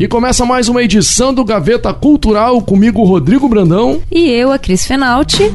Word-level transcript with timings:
E 0.00 0.08
começa 0.08 0.46
mais 0.46 0.66
uma 0.66 0.82
edição 0.82 1.34
do 1.34 1.44
Gaveta 1.44 1.92
Cultural 1.92 2.62
comigo, 2.62 3.04
Rodrigo 3.04 3.46
Brandão. 3.46 4.00
E 4.10 4.30
eu, 4.30 4.50
a 4.50 4.58
Cris 4.58 4.86
Fenalti. 4.86 5.52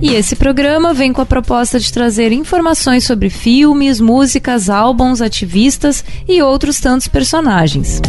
E 0.00 0.14
esse 0.14 0.34
programa 0.34 0.94
vem 0.94 1.12
com 1.12 1.20
a 1.20 1.26
proposta 1.26 1.78
de 1.78 1.92
trazer 1.92 2.32
informações 2.32 3.04
sobre 3.04 3.28
filmes, 3.28 4.00
músicas, 4.00 4.70
álbuns, 4.70 5.20
ativistas 5.20 6.02
e 6.26 6.40
outros 6.40 6.80
tantos 6.80 7.08
personagens. 7.08 8.00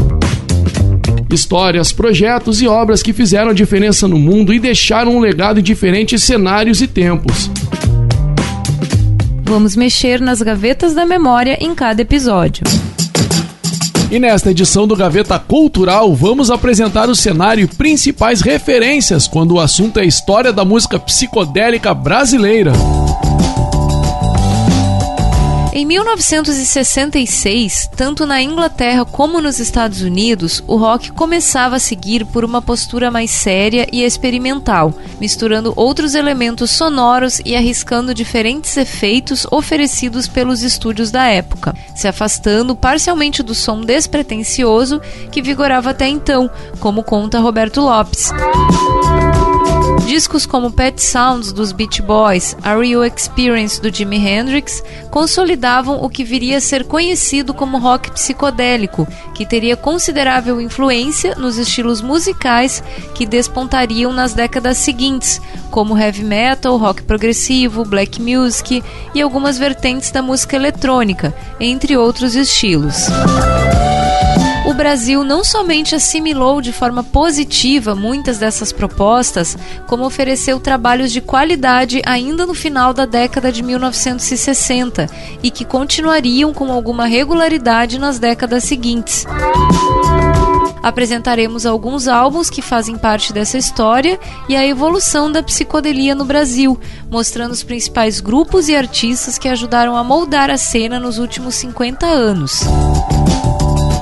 Histórias, 1.29 1.91
projetos 1.91 2.61
e 2.61 2.69
obras 2.69 3.03
que 3.03 3.11
fizeram 3.11 3.53
diferença 3.53 4.07
no 4.07 4.17
mundo 4.17 4.53
e 4.53 4.59
deixaram 4.59 5.17
um 5.17 5.19
legado 5.19 5.59
em 5.59 5.63
diferentes 5.63 6.23
cenários 6.23 6.81
e 6.81 6.87
tempos. 6.87 7.51
Vamos 9.43 9.75
mexer 9.75 10.21
nas 10.21 10.41
gavetas 10.41 10.93
da 10.93 11.05
memória 11.05 11.57
em 11.59 11.75
cada 11.75 12.01
episódio. 12.01 12.63
E 14.09 14.19
nesta 14.19 14.51
edição 14.51 14.87
do 14.87 14.95
Gaveta 14.95 15.37
Cultural, 15.37 16.15
vamos 16.15 16.49
apresentar 16.49 17.09
o 17.09 17.15
cenário 17.15 17.65
e 17.65 17.67
principais 17.67 18.39
referências 18.39 19.27
quando 19.27 19.55
o 19.55 19.59
assunto 19.59 19.99
é 19.99 20.03
a 20.03 20.05
história 20.05 20.53
da 20.53 20.63
música 20.63 20.97
psicodélica 20.97 21.93
brasileira. 21.93 22.71
Em 25.77 25.85
1966, 25.85 27.87
tanto 27.95 28.25
na 28.25 28.41
Inglaterra 28.41 29.05
como 29.05 29.39
nos 29.39 29.59
Estados 29.59 30.01
Unidos, 30.01 30.63
o 30.65 30.75
rock 30.75 31.11
começava 31.11 31.75
a 31.75 31.79
seguir 31.79 32.25
por 32.25 32.43
uma 32.43 32.63
postura 32.63 33.11
mais 33.11 33.29
séria 33.29 33.87
e 33.93 34.01
experimental, 34.01 34.91
misturando 35.21 35.73
outros 35.75 36.15
elementos 36.15 36.71
sonoros 36.71 37.39
e 37.45 37.55
arriscando 37.55 38.11
diferentes 38.11 38.75
efeitos 38.75 39.45
oferecidos 39.51 40.27
pelos 40.27 40.63
estúdios 40.63 41.11
da 41.11 41.27
época, 41.27 41.75
se 41.93 42.07
afastando 42.07 42.75
parcialmente 42.75 43.43
do 43.43 43.53
som 43.53 43.81
despretensioso 43.81 44.99
que 45.31 45.43
vigorava 45.43 45.91
até 45.91 46.07
então, 46.07 46.49
como 46.79 47.03
conta 47.03 47.39
Roberto 47.39 47.81
Lopes. 47.81 48.31
Discos 50.07 50.45
como 50.45 50.71
Pet 50.71 51.01
Sounds 51.01 51.51
dos 51.51 51.73
Beach 51.73 52.01
Boys, 52.01 52.55
A 52.63 52.77
Real 52.77 53.03
Experience 53.03 53.81
do 53.81 53.93
Jimi 53.93 54.15
Hendrix 54.15 54.81
consolidavam 55.11 56.01
o 56.01 56.09
que 56.09 56.23
viria 56.23 56.59
a 56.59 56.61
ser 56.61 56.85
conhecido 56.85 57.53
como 57.53 57.77
rock 57.77 58.09
psicodélico, 58.11 59.05
que 59.35 59.45
teria 59.45 59.75
considerável 59.75 60.61
influência 60.61 61.35
nos 61.35 61.57
estilos 61.57 62.01
musicais 62.01 62.81
que 63.15 63.25
despontariam 63.25 64.13
nas 64.13 64.33
décadas 64.33 64.77
seguintes, 64.77 65.41
como 65.71 65.97
heavy 65.97 66.23
metal, 66.23 66.77
rock 66.77 67.03
progressivo, 67.03 67.83
black 67.83 68.21
music 68.21 68.81
e 69.13 69.21
algumas 69.21 69.57
vertentes 69.57 70.09
da 70.09 70.21
música 70.21 70.55
eletrônica, 70.55 71.35
entre 71.59 71.97
outros 71.97 72.33
estilos 72.33 73.07
Brasil 74.77 75.23
não 75.23 75.43
somente 75.43 75.95
assimilou 75.95 76.61
de 76.61 76.71
forma 76.71 77.03
positiva 77.03 77.95
muitas 77.95 78.37
dessas 78.37 78.71
propostas, 78.71 79.57
como 79.87 80.05
ofereceu 80.05 80.59
trabalhos 80.59 81.11
de 81.11 81.19
qualidade 81.19 81.99
ainda 82.05 82.45
no 82.45 82.53
final 82.53 82.93
da 82.93 83.05
década 83.05 83.51
de 83.51 83.63
1960 83.63 85.09
e 85.41 85.49
que 85.49 85.65
continuariam 85.65 86.53
com 86.53 86.71
alguma 86.71 87.07
regularidade 87.07 87.97
nas 87.97 88.19
décadas 88.19 88.65
seguintes. 88.65 89.25
Apresentaremos 90.83 91.65
alguns 91.65 92.07
álbuns 92.07 92.49
que 92.49 92.61
fazem 92.61 92.97
parte 92.97 93.33
dessa 93.33 93.57
história 93.57 94.19
e 94.47 94.55
a 94.55 94.65
evolução 94.65 95.31
da 95.31 95.41
psicodelia 95.41 96.13
no 96.13 96.23
Brasil, 96.23 96.79
mostrando 97.09 97.51
os 97.51 97.63
principais 97.63 98.21
grupos 98.21 98.69
e 98.69 98.75
artistas 98.75 99.39
que 99.39 99.49
ajudaram 99.49 99.97
a 99.97 100.03
moldar 100.03 100.51
a 100.51 100.57
cena 100.57 100.99
nos 100.99 101.17
últimos 101.17 101.55
50 101.55 102.05
anos. 102.05 102.61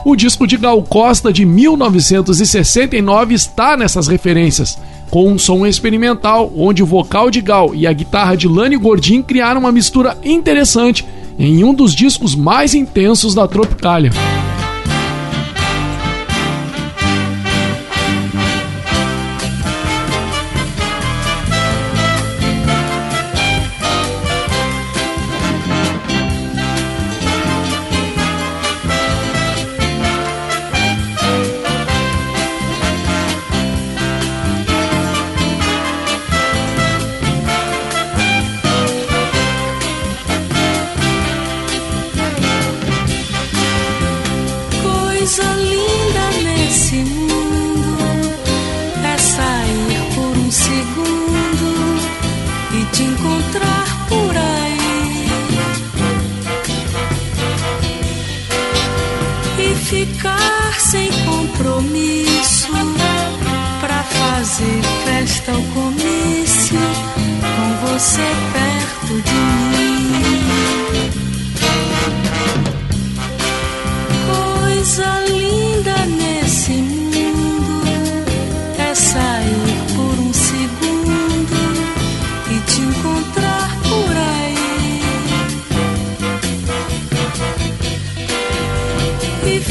O 0.06 0.16
disco 0.16 0.46
de 0.46 0.56
Gal 0.56 0.84
Costa 0.84 1.34
de 1.34 1.44
1969 1.44 3.34
está 3.34 3.76
nessas 3.76 4.08
referências, 4.08 4.78
com 5.10 5.32
um 5.32 5.40
som 5.40 5.66
experimental 5.66 6.54
onde 6.56 6.84
o 6.84 6.86
vocal 6.86 7.32
de 7.32 7.42
Gal 7.42 7.74
e 7.74 7.88
a 7.88 7.92
guitarra 7.92 8.38
de 8.38 8.48
Lani 8.48 8.78
Gordin 8.78 9.24
criaram 9.24 9.62
uma 9.62 9.72
mistura 9.72 10.16
interessante 10.24 11.04
em 11.40 11.64
um 11.64 11.74
dos 11.74 11.96
discos 11.96 12.36
mais 12.36 12.76
intensos 12.76 13.34
da 13.34 13.48
Tropicália. 13.48 14.12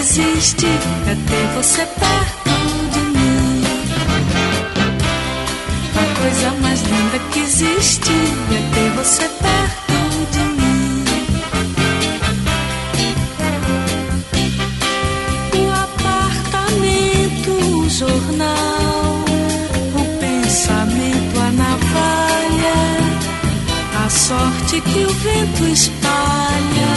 existe 0.00 0.66
é 0.66 1.14
ter 1.28 1.46
você 1.54 1.84
perto 1.84 2.50
de 2.90 3.00
mim. 3.00 3.62
A 5.94 6.20
coisa 6.20 6.50
mais 6.62 6.80
linda 6.80 7.18
que 7.30 7.40
existe 7.40 8.10
é 8.10 8.74
ter 8.74 8.90
você 8.92 9.28
perto 9.28 9.96
de 10.32 10.42
mim. 10.58 11.04
O 15.54 15.64
apartamento, 15.86 17.50
o 17.50 17.90
jornal, 17.90 19.24
o 19.94 20.04
pensamento, 20.18 21.40
a 21.40 21.50
navalha, 21.52 22.80
a 24.02 24.08
sorte 24.08 24.80
que 24.80 25.04
o 25.04 25.12
vento 25.12 25.64
espalha 25.64 26.89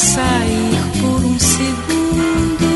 sair 0.00 0.80
por 0.98 1.22
um 1.24 1.38
segundo 1.38 2.70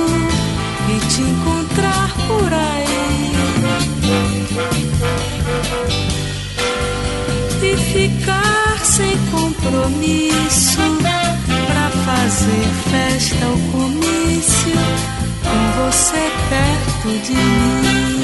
e 0.90 0.98
te 1.08 1.22
encontrar 1.22 2.12
por 2.26 2.52
aí. 2.52 3.32
e 7.62 7.76
ficar 7.76 8.78
sem 8.84 9.16
compromisso 9.30 10.82
pra 11.66 11.90
fazer 12.04 12.66
festa 12.90 13.46
ou 13.46 13.58
comício 13.72 14.78
com 15.42 15.60
você 15.82 16.22
perto 16.50 17.08
de 17.26 17.34
mim. 17.34 18.14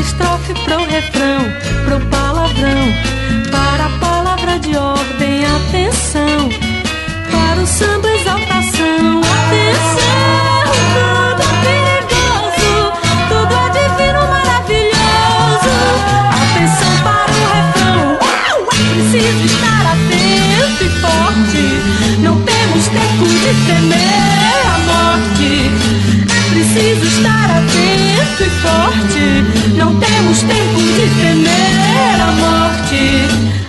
Estrofe, 0.00 0.52
pro 0.64 0.84
refrão, 0.84 1.40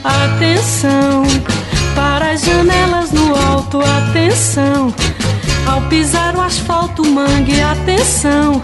Atenção 0.07 1.23
para 1.93 2.31
as 2.31 2.41
janelas 2.41 3.11
no 3.11 3.35
alto, 3.35 3.81
atenção. 3.81 4.93
Ao 5.65 5.81
pisar 5.89 6.33
o 6.35 6.39
asfalto, 6.39 7.05
mangue, 7.05 7.59
atenção. 7.61 8.61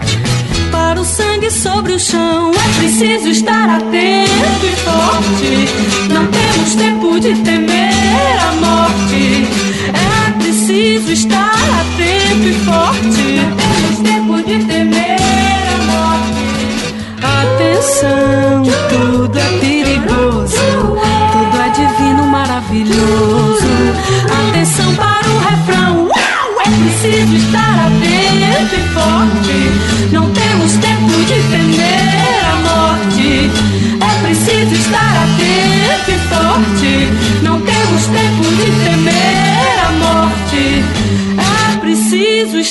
Para 0.72 0.98
o 0.98 1.04
sangue 1.04 1.50
sobre 1.50 1.92
o 1.92 1.98
chão, 1.98 2.50
é 2.50 2.78
preciso 2.78 3.28
estar 3.28 3.68
atento 3.68 4.66
e 4.66 4.76
forte. 4.76 6.12
Não 6.12 6.26
temos 6.28 6.74
tempo 6.76 7.20
de 7.20 7.34
temer 7.42 8.38
a 8.40 8.52
morte. 8.54 9.46
É 9.92 10.30
preciso 10.38 11.12
estar 11.12 11.52
atento 11.52 12.48
e 12.48 12.54
forte. 12.64 13.63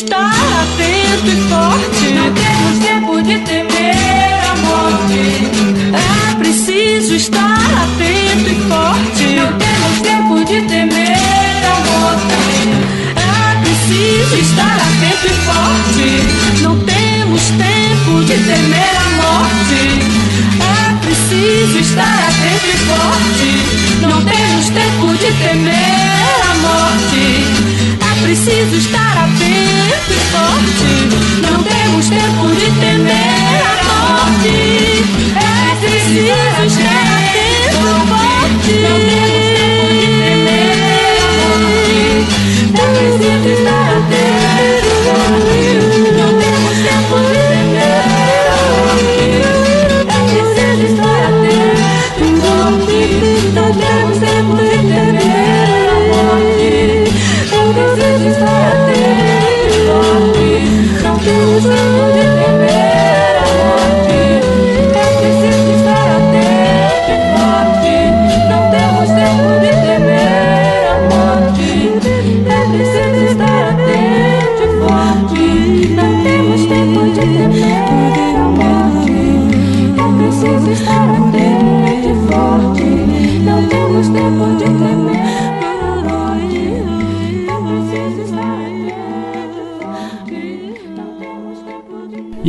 Estar 0.03 0.33
atento 0.63 1.27
e 1.27 1.35
forte. 1.49 2.13
Não 2.13 2.33
temos 2.33 2.79
tempo 2.79 3.21
de 3.21 3.39
temer 3.39 4.39
a 4.49 4.55
morte. 4.57 5.23
É 5.93 6.35
preciso 6.35 7.15
estar 7.15 7.55
atento 7.83 8.49
e 8.49 8.55
forte. 8.67 9.25
Não 9.35 9.57
temos 9.57 10.01
tempo 10.01 10.45
de 10.45 10.61
temer 10.67 11.17
a 11.65 11.79
morte. 11.89 12.35
É 13.15 13.61
preciso 13.63 14.35
estar 14.35 14.75
atento 14.75 15.25
e 15.25 15.33
forte. 15.47 16.63
Não 16.63 16.79
temos 16.79 17.41
tempo 17.43 18.23
de 18.25 18.37
temer 18.43 18.95
a 18.97 19.09
morte. 19.21 19.81
É 20.59 20.95
preciso 21.05 21.79
estar 21.79 22.19
atento 22.29 22.67
e 22.67 22.77
forte. 22.89 23.51
Não 24.01 24.21
temos 24.23 24.65
tempo 24.69 25.07
de 25.17 25.31
temer 25.43 26.41
a 26.41 26.55
morte. 26.55 27.42
Preciso 28.33 28.75
estar 28.77 29.15
atento 29.15 30.11
e 30.11 30.19
forte. 30.31 30.89
Não 31.51 31.61
temos 31.61 32.09
tempo 32.09 32.32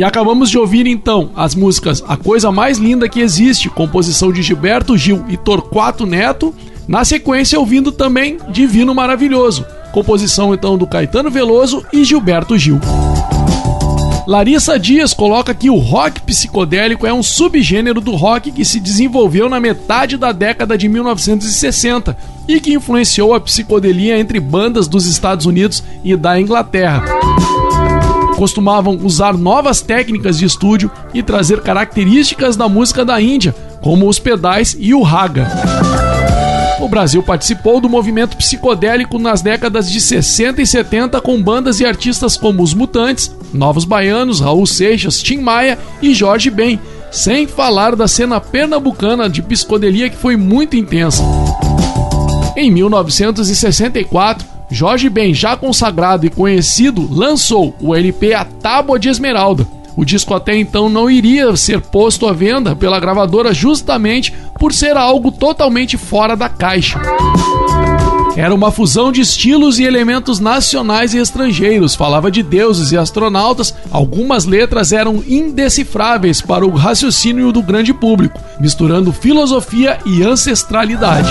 acabamos 0.05 0.49
de 0.49 0.57
ouvir 0.57 0.85
então 0.85 1.31
as 1.35 1.55
músicas 1.55 2.03
A 2.07 2.15
Coisa 2.15 2.51
Mais 2.51 2.77
Linda 2.77 3.09
Que 3.09 3.21
Existe, 3.21 3.69
composição 3.69 4.31
de 4.31 4.41
Gilberto 4.41 4.97
Gil 4.97 5.25
e 5.27 5.35
Torquato 5.35 6.05
Neto. 6.05 6.53
Na 6.87 7.03
sequência, 7.03 7.59
ouvindo 7.59 7.91
também 7.91 8.37
Divino 8.49 8.93
Maravilhoso, 8.93 9.65
composição 9.91 10.53
então 10.53 10.77
do 10.77 10.85
Caetano 10.85 11.31
Veloso 11.31 11.83
e 11.91 12.03
Gilberto 12.03 12.57
Gil. 12.57 12.79
Larissa 14.27 14.77
Dias 14.77 15.13
coloca 15.13 15.53
que 15.53 15.69
o 15.69 15.77
rock 15.77 16.21
psicodélico 16.21 17.05
é 17.05 17.13
um 17.13 17.23
subgênero 17.23 18.01
do 18.01 18.15
rock 18.15 18.51
que 18.51 18.65
se 18.65 18.79
desenvolveu 18.79 19.49
na 19.49 19.59
metade 19.59 20.17
da 20.17 20.31
década 20.31 20.77
de 20.77 20.87
1960 20.87 22.17
e 22.47 22.59
que 22.59 22.73
influenciou 22.73 23.33
a 23.33 23.39
psicodelia 23.39 24.19
entre 24.19 24.39
bandas 24.39 24.87
dos 24.87 25.05
Estados 25.05 25.45
Unidos 25.45 25.83
e 26.03 26.15
da 26.15 26.39
Inglaterra 26.39 27.03
costumavam 28.35 28.99
usar 29.01 29.33
novas 29.33 29.81
técnicas 29.81 30.37
de 30.37 30.45
estúdio 30.45 30.91
e 31.13 31.23
trazer 31.23 31.61
características 31.61 32.55
da 32.55 32.69
música 32.69 33.03
da 33.03 33.19
Índia, 33.19 33.55
como 33.81 34.07
os 34.07 34.19
pedais 34.19 34.75
e 34.79 34.93
o 34.93 35.01
raga. 35.01 35.47
O 36.79 36.87
Brasil 36.87 37.23
participou 37.23 37.79
do 37.79 37.89
movimento 37.89 38.37
psicodélico 38.37 39.17
nas 39.17 39.41
décadas 39.41 39.89
de 39.89 39.99
60 39.99 40.61
e 40.61 40.67
70 40.67 41.19
com 41.21 41.41
bandas 41.41 41.79
e 41.79 41.85
artistas 41.85 42.37
como 42.37 42.61
Os 42.61 42.73
Mutantes, 42.73 43.33
Novos 43.53 43.85
Baianos, 43.85 44.39
Raul 44.39 44.67
Seixas, 44.67 45.21
Tim 45.21 45.37
Maia 45.37 45.79
e 46.01 46.13
Jorge 46.13 46.49
Ben, 46.51 46.79
sem 47.11 47.47
falar 47.47 47.95
da 47.95 48.07
cena 48.07 48.39
pernambucana 48.41 49.29
de 49.29 49.41
psicodelia 49.41 50.09
que 50.09 50.17
foi 50.17 50.35
muito 50.35 50.75
intensa. 50.75 51.23
Em 52.55 52.69
1964, 52.69 54.54
Jorge 54.75 55.09
Ben, 55.09 55.33
já 55.33 55.55
consagrado 55.55 56.25
e 56.25 56.29
conhecido, 56.29 57.07
lançou 57.09 57.73
o 57.79 57.95
LP 57.95 58.33
A 58.33 58.43
Tábua 58.43 58.99
de 58.99 59.07
Esmeralda. 59.07 59.65
O 59.95 60.03
disco 60.03 60.33
até 60.33 60.53
então 60.57 60.89
não 60.89 61.09
iria 61.09 61.55
ser 61.55 61.79
posto 61.79 62.27
à 62.27 62.33
venda 62.33 62.75
pela 62.75 62.99
gravadora 62.99 63.53
justamente 63.53 64.33
por 64.59 64.73
ser 64.73 64.97
algo 64.97 65.31
totalmente 65.31 65.95
fora 65.95 66.35
da 66.35 66.49
caixa. 66.49 66.99
Era 68.35 68.53
uma 68.53 68.69
fusão 68.69 69.13
de 69.13 69.21
estilos 69.21 69.79
e 69.79 69.85
elementos 69.85 70.41
nacionais 70.41 71.13
e 71.13 71.19
estrangeiros, 71.19 71.95
falava 71.95 72.29
de 72.29 72.43
deuses 72.43 72.91
e 72.91 72.97
astronautas, 72.97 73.73
algumas 73.89 74.43
letras 74.43 74.91
eram 74.91 75.23
indecifráveis 75.25 76.41
para 76.41 76.65
o 76.65 76.75
raciocínio 76.75 77.53
do 77.53 77.63
grande 77.63 77.93
público, 77.93 78.37
misturando 78.59 79.13
filosofia 79.13 79.99
e 80.05 80.21
ancestralidade. 80.21 81.29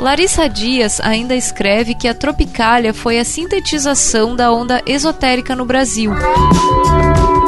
Larissa 0.00 0.48
Dias 0.48 0.98
ainda 0.98 1.36
escreve 1.36 1.94
que 1.94 2.08
a 2.08 2.14
Tropicália 2.14 2.94
foi 2.94 3.18
a 3.18 3.24
sintetização 3.24 4.34
da 4.34 4.50
onda 4.50 4.82
esotérica 4.86 5.54
no 5.54 5.66
Brasil. 5.66 6.10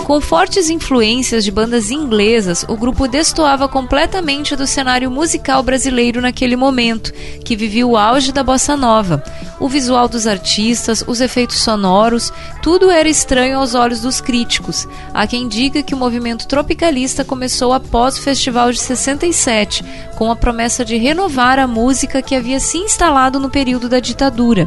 Com 0.05 0.21
fortes 0.21 0.69
influências 0.69 1.45
de 1.45 1.51
bandas 1.51 1.91
inglesas, 1.91 2.65
o 2.69 2.77
grupo 2.77 3.07
destoava 3.07 3.69
completamente 3.69 4.57
do 4.57 4.67
cenário 4.67 5.11
musical 5.11 5.63
brasileiro 5.63 6.21
naquele 6.21 6.57
momento, 6.57 7.13
que 7.45 7.55
vivia 7.55 7.87
o 7.87 7.97
auge 7.97 8.33
da 8.33 8.43
bossa 8.43 8.77
nova. 8.77 9.23
O 9.61 9.69
visual 9.69 10.09
dos 10.09 10.27
artistas, 10.27 11.05
os 11.07 11.21
efeitos 11.21 11.59
sonoros, 11.59 12.33
tudo 12.63 12.91
era 12.91 13.09
estranho 13.09 13.59
aos 13.59 13.77
olhos 13.77 14.01
dos 14.01 14.21
críticos. 14.21 14.89
Há 15.15 15.25
quem 15.27 15.47
diga 15.47 15.85
que 15.85 15.95
o 15.95 15.99
movimento 15.99 16.49
tropicalista 16.49 17.25
começou 17.25 17.73
após 17.73 18.19
o 18.19 18.23
Festival 18.23 18.73
de 18.73 18.81
67, 18.81 19.85
com 20.17 20.33
a 20.33 20.37
promessa 20.37 20.85
de 20.85 20.97
renovar 20.97 21.61
a 21.61 21.69
música 21.69 22.21
que 22.21 22.35
havia 22.35 22.59
se 22.59 22.77
instalado 22.77 23.39
no 23.39 23.49
período 23.49 23.89
da 23.89 24.01
ditadura. 24.01 24.67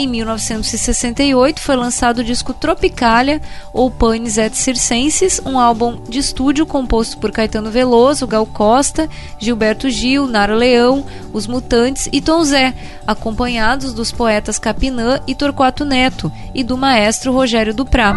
Em 0.00 0.06
1968 0.06 1.60
foi 1.60 1.76
lançado 1.76 2.20
o 2.20 2.24
disco 2.24 2.54
Tropicalia, 2.54 3.38
ou 3.70 3.90
Panis 3.90 4.38
et 4.38 4.56
Circenses, 4.56 5.42
um 5.44 5.58
álbum 5.58 6.00
de 6.08 6.18
estúdio 6.18 6.64
composto 6.64 7.18
por 7.18 7.30
Caetano 7.30 7.70
Veloso, 7.70 8.26
Gal 8.26 8.46
Costa, 8.46 9.10
Gilberto 9.38 9.90
Gil, 9.90 10.26
Nara 10.26 10.54
Leão, 10.54 11.04
Os 11.34 11.46
Mutantes 11.46 12.08
e 12.10 12.22
Tom 12.22 12.42
Zé, 12.42 12.72
acompanhados 13.06 13.92
dos 13.92 14.10
poetas 14.10 14.58
Capinã 14.58 15.20
e 15.26 15.34
Torquato 15.34 15.84
Neto 15.84 16.32
e 16.54 16.64
do 16.64 16.78
maestro 16.78 17.30
Rogério 17.30 17.74
Duprá. 17.74 18.16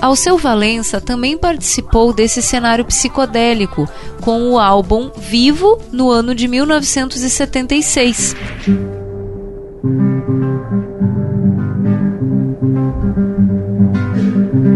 Alceu 0.00 0.38
Valença 0.38 0.98
também 0.98 1.36
participou 1.36 2.10
desse 2.10 2.40
cenário 2.40 2.86
psicodélico 2.86 3.86
com 4.22 4.50
o 4.50 4.58
álbum 4.58 5.10
Vivo 5.14 5.78
no 5.92 6.08
ano 6.08 6.34
de 6.34 6.48
1976. 6.48 8.34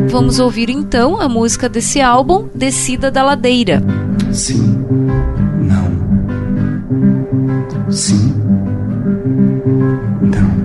Vamos 0.08 0.38
ouvir 0.38 0.70
então 0.70 1.20
a 1.20 1.28
música 1.28 1.68
desse 1.68 2.00
álbum, 2.00 2.48
Descida 2.54 3.10
da 3.10 3.22
Ladeira. 3.24 3.82
Sim, 4.32 4.62
não. 5.58 5.90
Sim, 7.90 8.32
não. 10.22 10.61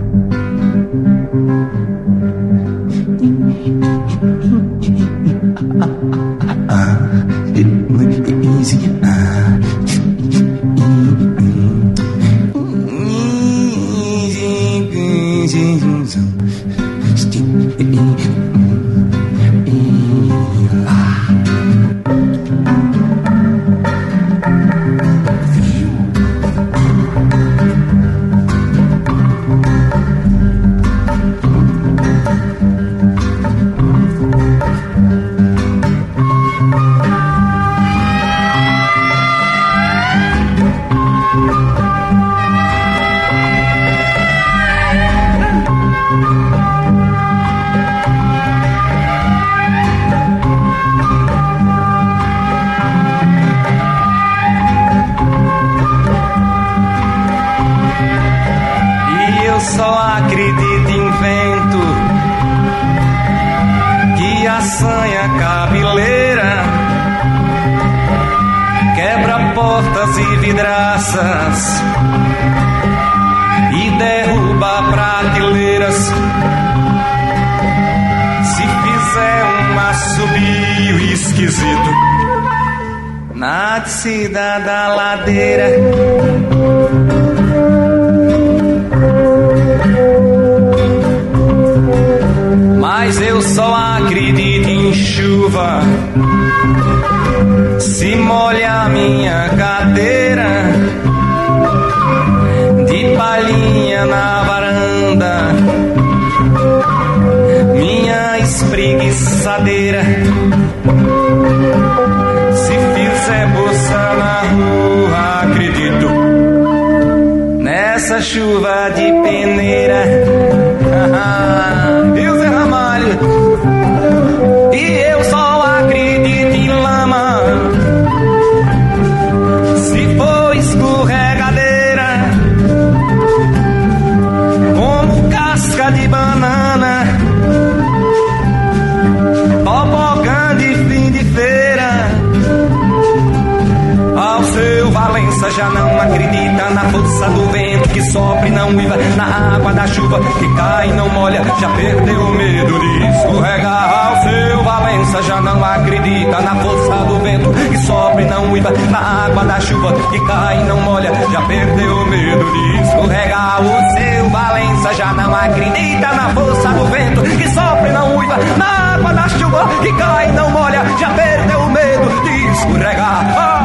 Já 145.58 145.70
não 145.70 146.00
acredita 146.00 146.70
na 146.70 146.82
força 146.92 147.30
do 147.32 147.50
vento 147.50 147.90
que 147.90 148.02
sopra 148.12 148.48
e 148.48 148.52
não 148.52 148.76
uiva, 148.76 148.96
na 149.16 149.56
água 149.56 149.74
da 149.74 149.88
chuva 149.88 150.20
que 150.20 150.56
cai 150.56 150.90
e 150.90 150.94
não 150.94 151.10
molha, 151.10 151.42
já 151.60 151.70
perdeu 151.70 152.22
o 152.22 152.30
medo 152.30 152.80
de 152.80 153.08
escorregar. 153.08 154.14
O 154.14 154.30
seu 154.30 154.64
Valença 154.64 155.24
já 155.24 155.42
não 155.42 155.64
acredita 155.64 156.42
na 156.42 156.56
força 156.58 157.06
do 157.06 157.20
vento 157.22 157.50
que 157.50 157.78
sopra 157.80 158.22
e 158.22 158.26
não 158.26 158.52
uiva, 158.52 158.70
na 158.92 159.26
água 159.26 159.44
da 159.46 159.60
chuva 159.60 159.94
que 160.12 160.20
cai 160.28 160.62
e 160.62 160.64
não 160.64 160.80
molha, 160.82 161.12
já 161.32 161.42
perdeu 161.42 161.98
o 161.98 162.06
medo 162.06 162.52
de 162.52 162.82
escorregar. 162.84 163.62
O 163.62 163.98
seu 163.98 164.30
Valença 164.30 164.94
já 164.94 165.14
não 165.14 165.36
acredita 165.36 166.08
na 166.14 166.30
força 166.36 166.70
do 166.70 166.86
vento 166.86 167.22
que 167.24 167.50
sopra 167.50 167.88
e 167.88 167.92
não 167.94 168.16
uiva, 168.16 168.38
na 168.58 168.94
água 168.94 169.12
da 169.12 169.28
chuva 169.28 169.68
que 169.82 169.92
cai 169.94 170.30
e 170.30 170.32
não 170.34 170.52
molha, 170.52 170.84
já 171.00 171.10
perdeu 171.10 171.60
o 171.62 171.72
medo 171.72 172.24
de 172.24 172.46
escorregar. 172.52 173.57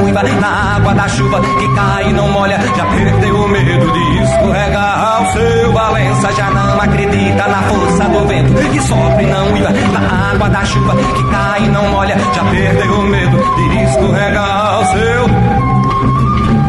não 0.00 0.04
uiva 0.04 0.22
na 0.40 0.76
água 0.76 0.94
da 0.94 1.08
chuva 1.08 1.40
que 1.40 1.74
cai 1.74 2.08
e 2.08 2.12
não 2.12 2.28
molha. 2.30 2.58
Já 2.76 2.86
perdeu 2.86 3.34
o 3.36 3.48
medo 3.48 3.92
de 3.92 4.22
escorregar. 4.22 5.16
Ao 5.16 5.32
seu 5.32 5.72
Valença 5.72 6.32
já 6.32 6.50
não 6.50 6.80
acredita 6.80 7.48
na 7.48 7.62
força 7.62 8.04
do 8.04 8.26
vento 8.26 8.70
que 8.70 8.80
sopra 8.80 9.22
e 9.22 9.26
não 9.26 9.52
uiva 9.52 9.70
na 9.70 10.30
água 10.32 10.48
da 10.48 10.64
chuva 10.64 10.96
que 10.96 11.30
cai 11.30 11.64
e 11.64 11.68
não 11.68 11.88
molha. 11.90 12.16
Já 12.34 12.44
perdeu 12.44 12.92
o 12.92 13.02
medo 13.02 13.36
de 13.36 13.84
escorregar. 13.84 14.74
Ao 14.74 14.84
seu 14.86 15.26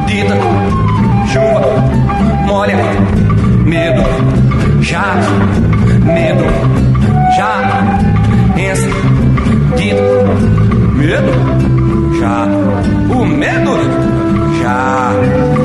dita 0.06 0.36
chuva 1.32 1.62
molha 2.46 2.76
medo 3.66 4.04
já 4.82 5.16
medo 6.04 6.44
já 7.38 7.86
pensa 8.56 8.88
dito 9.78 10.02
medo 10.98 11.32
já 12.20 12.46
o 13.10 13.21
medo 13.42 13.76
já 14.62 15.61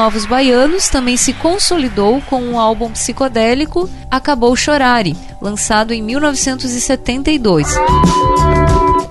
Novos 0.00 0.24
Baianos 0.24 0.88
também 0.88 1.14
se 1.14 1.34
consolidou 1.34 2.22
com 2.22 2.40
um 2.40 2.58
álbum 2.58 2.90
psicodélico 2.90 3.86
Acabou 4.10 4.56
Chorare, 4.56 5.14
lançado 5.42 5.92
em 5.92 6.00
1972. 6.00 7.68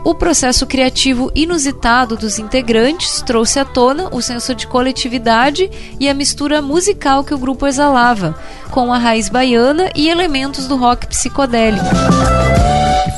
O 0.03 0.15
processo 0.15 0.65
criativo 0.65 1.31
inusitado 1.35 2.17
dos 2.17 2.39
integrantes 2.39 3.21
trouxe 3.21 3.59
à 3.59 3.65
tona 3.65 4.09
o 4.11 4.19
senso 4.19 4.55
de 4.55 4.65
coletividade 4.65 5.69
e 5.99 6.09
a 6.09 6.13
mistura 6.15 6.59
musical 6.59 7.23
que 7.23 7.35
o 7.35 7.37
grupo 7.37 7.67
exalava, 7.67 8.35
com 8.71 8.91
a 8.91 8.97
raiz 8.97 9.29
baiana 9.29 9.91
e 9.95 10.09
elementos 10.09 10.67
do 10.67 10.75
rock 10.75 11.05
psicodélico. 11.05 11.85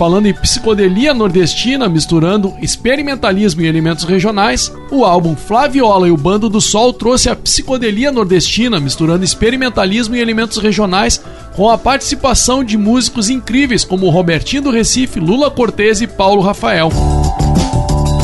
Falando 0.01 0.25
em 0.25 0.33
psicodelia 0.33 1.13
nordestina, 1.13 1.87
misturando 1.87 2.55
experimentalismo 2.59 3.61
e 3.61 3.67
elementos 3.67 4.03
regionais, 4.03 4.73
o 4.89 5.05
álbum 5.05 5.35
Flaviola 5.35 6.07
e 6.07 6.11
o 6.11 6.17
Bando 6.17 6.49
do 6.49 6.59
Sol 6.59 6.91
trouxe 6.91 7.29
a 7.29 7.35
psicodelia 7.35 8.11
nordestina, 8.11 8.79
misturando 8.79 9.23
experimentalismo 9.23 10.15
e 10.15 10.19
elementos 10.19 10.57
regionais, 10.57 11.21
com 11.55 11.69
a 11.69 11.77
participação 11.77 12.63
de 12.63 12.79
músicos 12.79 13.29
incríveis 13.29 13.85
como 13.85 14.09
Robertinho 14.09 14.63
do 14.63 14.71
Recife, 14.71 15.19
Lula 15.19 15.51
Cortez 15.51 16.01
e 16.01 16.07
Paulo 16.07 16.41
Rafael. 16.41 16.89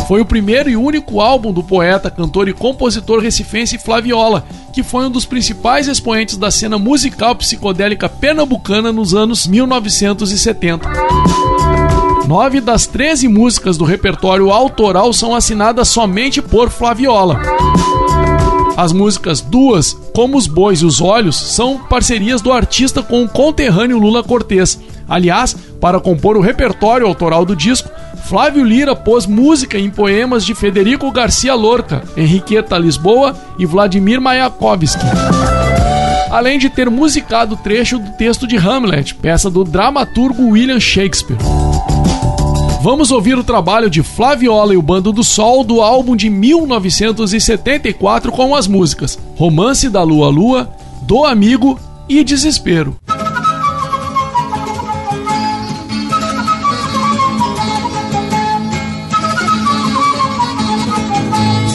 Foi 0.07 0.19
o 0.19 0.25
primeiro 0.25 0.71
e 0.71 0.75
único 0.75 1.21
álbum 1.21 1.53
do 1.53 1.61
poeta, 1.61 2.09
cantor 2.09 2.47
e 2.47 2.53
compositor 2.53 3.19
recifense 3.19 3.77
Flaviola, 3.77 4.47
que 4.73 4.81
foi 4.81 5.05
um 5.05 5.11
dos 5.11 5.25
principais 5.25 5.87
expoentes 5.87 6.37
da 6.37 6.49
cena 6.49 6.79
musical 6.79 7.35
psicodélica 7.35 8.09
pernambucana 8.09 8.91
nos 8.91 9.13
anos 9.13 9.45
1970. 9.45 11.46
Nove 12.27 12.59
das 12.59 12.85
13 12.85 13.29
músicas 13.29 13.77
do 13.77 13.85
repertório 13.85 14.51
autoral 14.51 15.13
são 15.13 15.33
assinadas 15.33 15.87
somente 15.87 16.41
por 16.41 16.69
Flaviola. 16.69 17.39
As 18.75 18.91
músicas 18.91 19.39
Duas, 19.39 19.93
Como 20.13 20.37
os 20.37 20.45
Bois 20.45 20.81
e 20.81 20.85
os 20.85 20.99
Olhos, 20.99 21.37
são 21.37 21.77
parcerias 21.77 22.41
do 22.41 22.51
artista 22.51 23.01
com 23.01 23.23
o 23.23 23.29
conterrâneo 23.29 23.97
Lula 23.97 24.21
Cortez. 24.23 24.77
Aliás, 25.07 25.55
para 25.79 26.01
compor 26.01 26.35
o 26.35 26.41
repertório 26.41 27.07
autoral 27.07 27.45
do 27.45 27.55
disco, 27.55 27.89
Flávio 28.25 28.65
Lira 28.65 28.93
pôs 28.93 29.25
música 29.25 29.79
em 29.79 29.89
poemas 29.89 30.45
de 30.45 30.53
Federico 30.53 31.09
Garcia 31.09 31.55
Lorca, 31.55 32.03
Henriqueta 32.17 32.77
Lisboa 32.77 33.37
e 33.57 33.65
Vladimir 33.65 34.19
Mayakovsky. 34.19 35.05
Além 36.29 36.59
de 36.59 36.69
ter 36.69 36.89
musicado 36.89 37.55
trecho 37.55 37.97
do 37.97 38.11
texto 38.17 38.45
de 38.45 38.57
Hamlet, 38.57 39.15
peça 39.15 39.49
do 39.49 39.63
dramaturgo 39.63 40.49
William 40.49 40.79
Shakespeare. 40.79 41.37
Vamos 42.81 43.11
ouvir 43.11 43.37
o 43.37 43.43
trabalho 43.43 43.89
de 43.89 44.01
Flaviola 44.03 44.73
e 44.73 44.77
o 44.77 44.81
Bando 44.81 45.11
do 45.11 45.23
Sol 45.23 45.63
do 45.63 45.81
álbum 45.81 46.15
de 46.15 46.29
1974 46.29 48.31
com 48.31 48.55
as 48.55 48.67
músicas 48.67 49.19
Romance 49.35 49.89
da 49.89 50.03
Lua 50.03 50.29
Lua, 50.29 50.69
Do 51.01 51.25
Amigo 51.25 51.79
e 52.07 52.23
Desespero. 52.23 52.95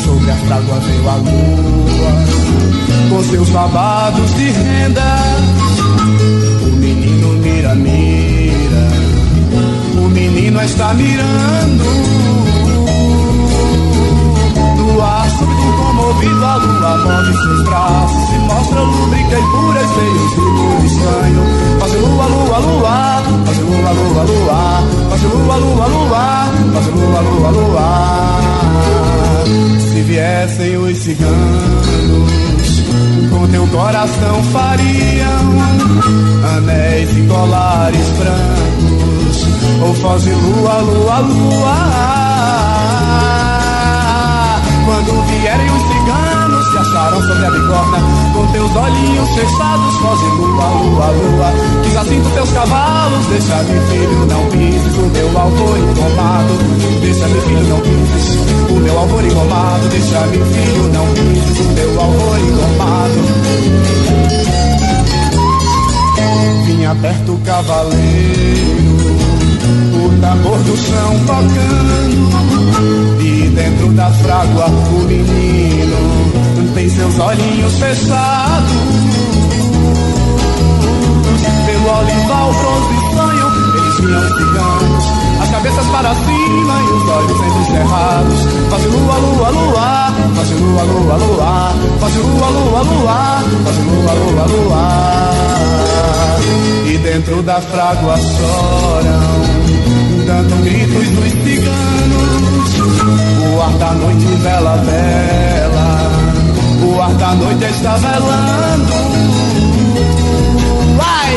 Sobre 0.04 0.30
as 0.30 0.40
tábuas 0.48 0.84
veio 0.84 1.10
a 1.10 1.16
lua 1.16 2.12
Com 3.10 3.22
seus 3.24 3.48
babados 3.50 4.34
de 4.36 4.50
renda 4.50 5.02
está 10.64 10.94
mirando. 10.94 11.84
No 14.76 15.00
ar 15.02 15.28
súbito 15.30 15.72
comovido 15.76 16.44
A 16.44 16.56
lua 16.56 16.98
move 16.98 17.32
seus 17.32 17.62
braços 17.64 18.28
Se 18.28 18.38
mostra 18.38 18.80
lúbrica 18.80 19.38
e 19.38 19.42
pura 19.42 19.82
E 19.82 19.88
seus 19.88 20.30
vibros 20.34 20.84
estranho. 20.92 21.42
Faz 21.80 21.92
lua, 21.94 22.26
lua, 22.26 22.58
lua 22.58 23.22
Faz 23.46 23.58
lua, 23.58 23.92
lua, 23.92 24.24
lua. 24.24 24.60
Faz 25.10 25.22
lua, 25.22 25.56
lua, 25.56 25.86
lua 25.86 26.52
Faz 26.74 26.86
lua, 26.86 27.20
lua, 27.20 27.50
lua. 27.50 28.62
Se 29.78 30.00
viessem 30.02 30.76
os 30.78 30.96
ciganos, 30.96 32.82
com 33.30 33.46
teu 33.48 33.66
coração 33.66 34.42
fariam 34.52 35.42
anéis 36.56 37.10
e 37.16 37.22
colares 37.28 38.08
brancos, 38.18 38.81
ou 39.82 39.94
foz 39.94 40.26
e 40.26 40.30
lua, 40.30 40.78
lua, 40.78 41.18
lua. 41.18 41.74
Quando 44.84 45.26
vierem 45.26 45.70
os 45.70 45.82
ciganos, 45.82 46.66
se 46.70 46.78
acharam 46.78 47.20
sobre 47.22 47.46
a 47.46 47.50
bigorna, 47.50 47.98
com 48.32 48.46
teus 48.52 48.76
olhinhos 48.76 49.28
fechados, 49.30 49.94
foz 49.96 50.20
e 50.20 50.26
lua, 50.36 50.68
lua, 50.68 51.06
lua. 51.06 51.52
Quis 51.82 51.96
assim 51.96 52.22
teus 52.34 52.50
cavalos, 52.50 53.26
deixa-me, 53.26 53.80
filho, 53.90 54.26
não 54.26 54.46
pises 54.50 54.96
o 54.96 55.06
meu 55.06 55.40
alvor 55.40 55.78
engomado. 55.78 56.54
Deixa-me, 57.00 57.40
filho, 57.40 57.68
não 57.68 57.80
pises 57.80 58.38
o 58.70 58.74
meu 58.74 58.98
alvor 58.98 59.24
engomado. 59.24 59.88
Deixa-me, 59.88 60.38
filho, 60.38 60.92
não 60.92 61.06
pises 61.14 61.60
o 61.60 61.64
meu 61.72 62.00
alvor 62.00 62.38
engomado. 62.38 63.22
Vinha 66.66 66.94
perto 66.94 67.32
o 67.32 67.38
cavaleiro 67.38 68.91
o 70.04 70.20
tambor 70.20 70.58
do 70.58 70.76
chão 70.76 71.18
tocando, 71.26 72.30
e 73.20 73.48
dentro 73.50 73.88
da 73.92 74.10
frágua 74.10 74.66
o 74.66 75.04
menino 75.04 76.72
tem 76.74 76.88
seus 76.88 77.18
olhinhos 77.18 77.78
fechados. 77.78 78.72
Pelo 81.66 81.98
olival 81.98 82.52
bronze 82.52 82.96
sonho, 83.14 83.48
eles 83.76 83.96
vinham 84.00 84.28
ciganos, 84.36 85.04
as 85.42 85.50
cabeças 85.50 85.86
para 85.86 86.14
cima 86.14 86.74
e 86.80 86.92
os 86.92 87.08
olhos 87.08 87.38
sempre 87.38 87.64
cerrados. 87.72 88.40
Faz 88.70 88.84
lua, 88.86 89.16
lua, 89.16 89.50
lua, 89.50 90.12
faz 90.34 90.50
lua, 90.50 90.82
lua, 90.82 91.16
lua, 91.16 91.72
faz 92.00 92.14
lua, 92.16 92.48
lua, 92.48 92.82
lua, 92.82 93.42
faz 93.64 93.76
lua, 93.78 94.12
lua, 94.12 94.46
lua. 94.46 94.84
E 96.86 96.98
dentro 96.98 97.42
da 97.42 97.60
frágua 97.60 98.16
choram, 98.16 99.61
dando 100.42 100.64
gritos 100.64 101.08
dos 101.10 101.30
ciganos. 101.44 102.70
O 103.54 103.60
ar 103.60 103.72
da 103.78 103.92
noite 103.92 104.26
vela, 104.42 104.76
vela, 104.76 106.10
o 106.84 107.00
ar 107.00 107.14
da 107.14 107.34
noite 107.34 107.64
está 107.64 107.96
velando. 107.96 108.92
Vai, 110.96 111.36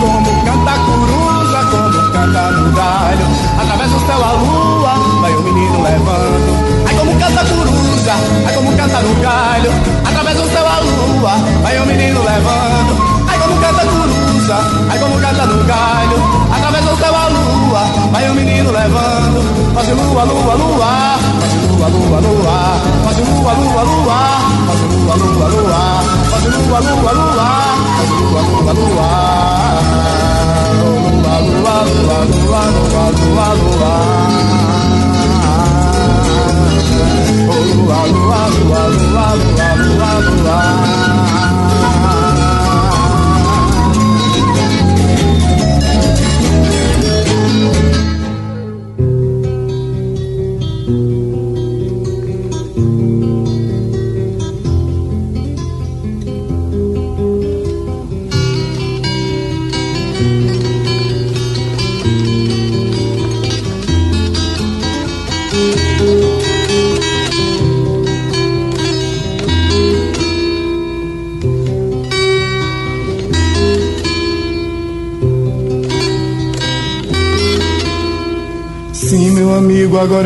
como 0.00 0.44
canta 0.44 0.70
a 0.70 0.78
coruja, 0.78 1.64
como 1.70 2.12
canta 2.12 2.50
no 2.50 2.72
lua, 28.60 28.72
lua, 28.72 29.08
lua, 31.22 31.76
lua, 31.88 32.18
lua, 32.32 32.62
lua, 32.76 33.04
lua, 33.20 33.48
lua. 33.60 33.94
Oh, 37.48 37.64
lua, 37.76 38.00
lua, 38.12 38.40
lua, 38.56 38.82
lua, 38.88 39.26
lua, 39.40 39.68
lua, 39.76 40.12
lua. 40.26 41.51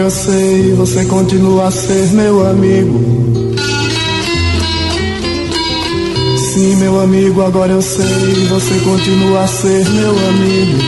Amigo, 0.07 0.12
agora 0.12 0.12
eu 0.12 0.12
sei, 0.12 0.75
você 0.75 1.05
continua 1.05 1.66
a 1.66 1.71
ser 1.71 2.12
meu 2.12 2.47
amigo. 2.49 3.01
Sim, 6.38 6.77
meu 6.77 7.01
amigo, 7.01 7.42
agora 7.42 7.73
eu 7.73 7.83
sei, 7.83 8.47
você 8.49 8.75
continua 8.81 9.42
a 9.42 9.47
ser 9.47 9.88
meu 9.90 10.11
amigo. 10.11 10.79